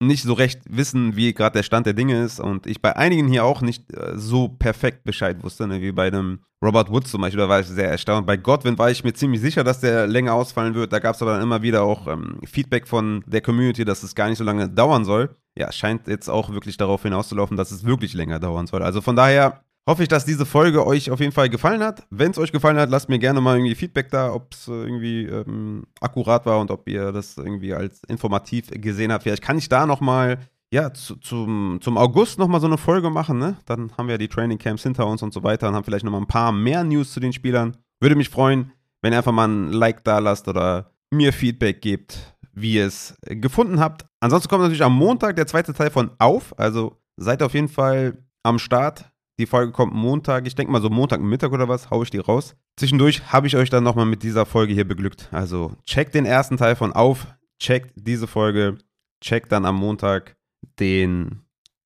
nicht 0.00 0.24
so 0.24 0.34
recht 0.34 0.60
wissen, 0.68 1.16
wie 1.16 1.32
gerade 1.32 1.54
der 1.54 1.62
Stand 1.62 1.86
der 1.86 1.94
Dinge 1.94 2.22
ist 2.22 2.38
und 2.38 2.66
ich 2.66 2.82
bei 2.82 2.96
einigen 2.96 3.28
hier 3.28 3.44
auch 3.44 3.62
nicht 3.62 3.92
äh, 3.94 4.12
so 4.16 4.48
perfekt 4.48 5.04
Bescheid 5.04 5.42
wusste, 5.42 5.66
ne, 5.66 5.80
wie 5.80 5.92
bei 5.92 6.10
dem 6.10 6.40
Robert 6.62 6.90
Woods 6.90 7.10
zum 7.10 7.20
Beispiel, 7.20 7.40
da 7.40 7.48
war 7.48 7.60
ich 7.60 7.66
sehr 7.66 7.90
erstaunt. 7.90 8.26
Bei 8.26 8.36
Godwin 8.36 8.78
war 8.78 8.90
ich 8.90 9.04
mir 9.04 9.12
ziemlich 9.12 9.40
sicher, 9.40 9.62
dass 9.62 9.80
der 9.80 10.06
länger 10.06 10.34
ausfallen 10.34 10.74
wird. 10.74 10.92
Da 10.92 10.98
gab 10.98 11.14
es 11.14 11.22
aber 11.22 11.32
dann 11.32 11.42
immer 11.42 11.62
wieder 11.62 11.82
auch 11.82 12.06
ähm, 12.06 12.40
Feedback 12.44 12.88
von 12.88 13.22
der 13.26 13.42
Community, 13.42 13.84
dass 13.84 14.02
es 14.02 14.14
gar 14.14 14.28
nicht 14.28 14.38
so 14.38 14.44
lange 14.44 14.68
dauern 14.68 15.04
soll. 15.04 15.36
Ja, 15.56 15.70
scheint 15.72 16.08
jetzt 16.08 16.28
auch 16.28 16.50
wirklich 16.50 16.76
darauf 16.76 17.02
hinauszulaufen, 17.02 17.56
dass 17.56 17.70
es 17.70 17.84
wirklich 17.84 18.14
länger 18.14 18.38
dauern 18.38 18.66
soll. 18.66 18.82
Also 18.82 19.00
von 19.00 19.16
daher 19.16 19.62
hoffe 19.86 20.02
ich, 20.02 20.08
dass 20.08 20.24
diese 20.24 20.44
Folge 20.44 20.86
euch 20.86 21.10
auf 21.10 21.20
jeden 21.20 21.32
Fall 21.32 21.48
gefallen 21.48 21.82
hat. 21.82 22.06
Wenn 22.10 22.32
es 22.32 22.38
euch 22.38 22.52
gefallen 22.52 22.76
hat, 22.76 22.90
lasst 22.90 23.08
mir 23.08 23.18
gerne 23.18 23.40
mal 23.40 23.56
irgendwie 23.56 23.74
Feedback 23.74 24.10
da, 24.10 24.32
ob 24.32 24.52
es 24.52 24.68
äh, 24.68 24.72
irgendwie 24.72 25.24
ähm, 25.24 25.84
akkurat 26.00 26.44
war 26.44 26.60
und 26.60 26.70
ob 26.70 26.88
ihr 26.88 27.12
das 27.12 27.36
irgendwie 27.36 27.72
als 27.72 28.02
informativ 28.04 28.68
gesehen 28.70 29.12
habt. 29.12 29.22
Vielleicht 29.22 29.42
kann 29.42 29.58
ich 29.58 29.68
da 29.68 29.86
nochmal, 29.86 30.38
ja, 30.72 30.92
zu, 30.92 31.16
zum, 31.16 31.78
zum 31.80 31.96
August 31.96 32.38
nochmal 32.38 32.60
so 32.60 32.66
eine 32.66 32.78
Folge 32.78 33.10
machen, 33.10 33.38
ne? 33.38 33.56
Dann 33.66 33.92
haben 33.96 34.08
wir 34.08 34.18
die 34.18 34.28
Training 34.28 34.58
Camps 34.58 34.82
hinter 34.82 35.06
uns 35.06 35.22
und 35.22 35.32
so 35.32 35.44
weiter 35.44 35.68
und 35.68 35.74
haben 35.74 35.84
vielleicht 35.84 36.04
nochmal 36.04 36.20
ein 36.20 36.26
paar 36.26 36.50
mehr 36.50 36.82
News 36.82 37.12
zu 37.12 37.20
den 37.20 37.32
Spielern. 37.32 37.76
Würde 38.00 38.16
mich 38.16 38.28
freuen, 38.28 38.72
wenn 39.02 39.12
ihr 39.12 39.18
einfach 39.18 39.32
mal 39.32 39.48
ein 39.48 39.72
Like 39.72 40.02
da 40.02 40.18
lasst 40.18 40.48
oder 40.48 40.90
mir 41.12 41.32
Feedback 41.32 41.80
gebt, 41.80 42.36
wie 42.52 42.74
ihr 42.74 42.86
es 42.86 43.16
gefunden 43.22 43.78
habt. 43.78 44.04
Ansonsten 44.18 44.48
kommt 44.48 44.62
natürlich 44.62 44.82
am 44.82 44.94
Montag 44.94 45.36
der 45.36 45.46
zweite 45.46 45.72
Teil 45.72 45.90
von 45.90 46.10
Auf, 46.18 46.58
also 46.58 47.00
seid 47.16 47.42
auf 47.42 47.54
jeden 47.54 47.68
Fall 47.68 48.18
am 48.42 48.58
Start 48.58 49.12
die 49.38 49.46
Folge 49.46 49.72
kommt 49.72 49.94
Montag, 49.94 50.46
ich 50.46 50.54
denke 50.54 50.72
mal 50.72 50.80
so 50.80 50.90
Montagmittag 50.90 51.52
oder 51.52 51.68
was, 51.68 51.90
haue 51.90 52.04
ich 52.04 52.10
die 52.10 52.18
raus. 52.18 52.56
Zwischendurch 52.76 53.32
habe 53.32 53.46
ich 53.46 53.56
euch 53.56 53.70
dann 53.70 53.84
nochmal 53.84 54.06
mit 54.06 54.22
dieser 54.22 54.46
Folge 54.46 54.72
hier 54.72 54.86
beglückt. 54.86 55.28
Also 55.32 55.72
checkt 55.84 56.14
den 56.14 56.24
ersten 56.24 56.56
Teil 56.56 56.76
von 56.76 56.92
auf, 56.92 57.26
checkt 57.58 57.92
diese 57.96 58.26
Folge, 58.26 58.78
checkt 59.20 59.52
dann 59.52 59.66
am 59.66 59.76
Montag 59.76 60.36
den 60.78 61.42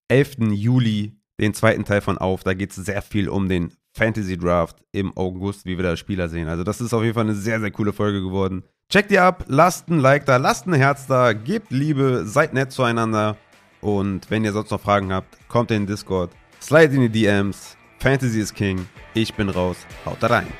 11. 0.08 0.52
Juli 0.52 1.16
den 1.40 1.54
zweiten 1.54 1.84
Teil 1.84 2.00
von 2.00 2.18
auf. 2.18 2.44
Da 2.44 2.54
geht 2.54 2.70
es 2.70 2.76
sehr 2.76 3.02
viel 3.02 3.28
um 3.28 3.48
den 3.48 3.72
Fantasy 3.92 4.38
Draft 4.38 4.76
im 4.92 5.16
August, 5.16 5.64
wie 5.64 5.76
wir 5.76 5.82
da 5.82 5.96
Spieler 5.96 6.28
sehen. 6.28 6.48
Also 6.48 6.62
das 6.62 6.80
ist 6.80 6.94
auf 6.94 7.02
jeden 7.02 7.14
Fall 7.14 7.24
eine 7.24 7.34
sehr, 7.34 7.60
sehr 7.60 7.70
coole 7.70 7.92
Folge 7.92 8.20
geworden. 8.20 8.62
Checkt 8.88 9.10
ihr 9.10 9.24
ab, 9.24 9.44
lasst 9.48 9.88
ein 9.88 9.98
Like 9.98 10.26
da, 10.26 10.36
lasst 10.36 10.66
ein 10.66 10.74
Herz 10.74 11.06
da, 11.06 11.32
gebt 11.32 11.70
Liebe, 11.70 12.24
seid 12.26 12.54
nett 12.54 12.72
zueinander. 12.72 13.36
Und 13.80 14.30
wenn 14.30 14.44
ihr 14.44 14.52
sonst 14.52 14.70
noch 14.70 14.80
Fragen 14.80 15.12
habt, 15.12 15.36
kommt 15.48 15.70
in 15.70 15.82
den 15.82 15.86
Discord. 15.86 16.30
Slide 16.60 16.94
in 16.94 17.00
die 17.00 17.08
DMs. 17.08 17.76
Fantasy 18.00 18.40
is 18.40 18.52
King. 18.52 18.86
Ich 19.14 19.32
bin 19.34 19.48
raus. 19.48 19.78
Haut 20.04 20.22
rein. 20.22 20.52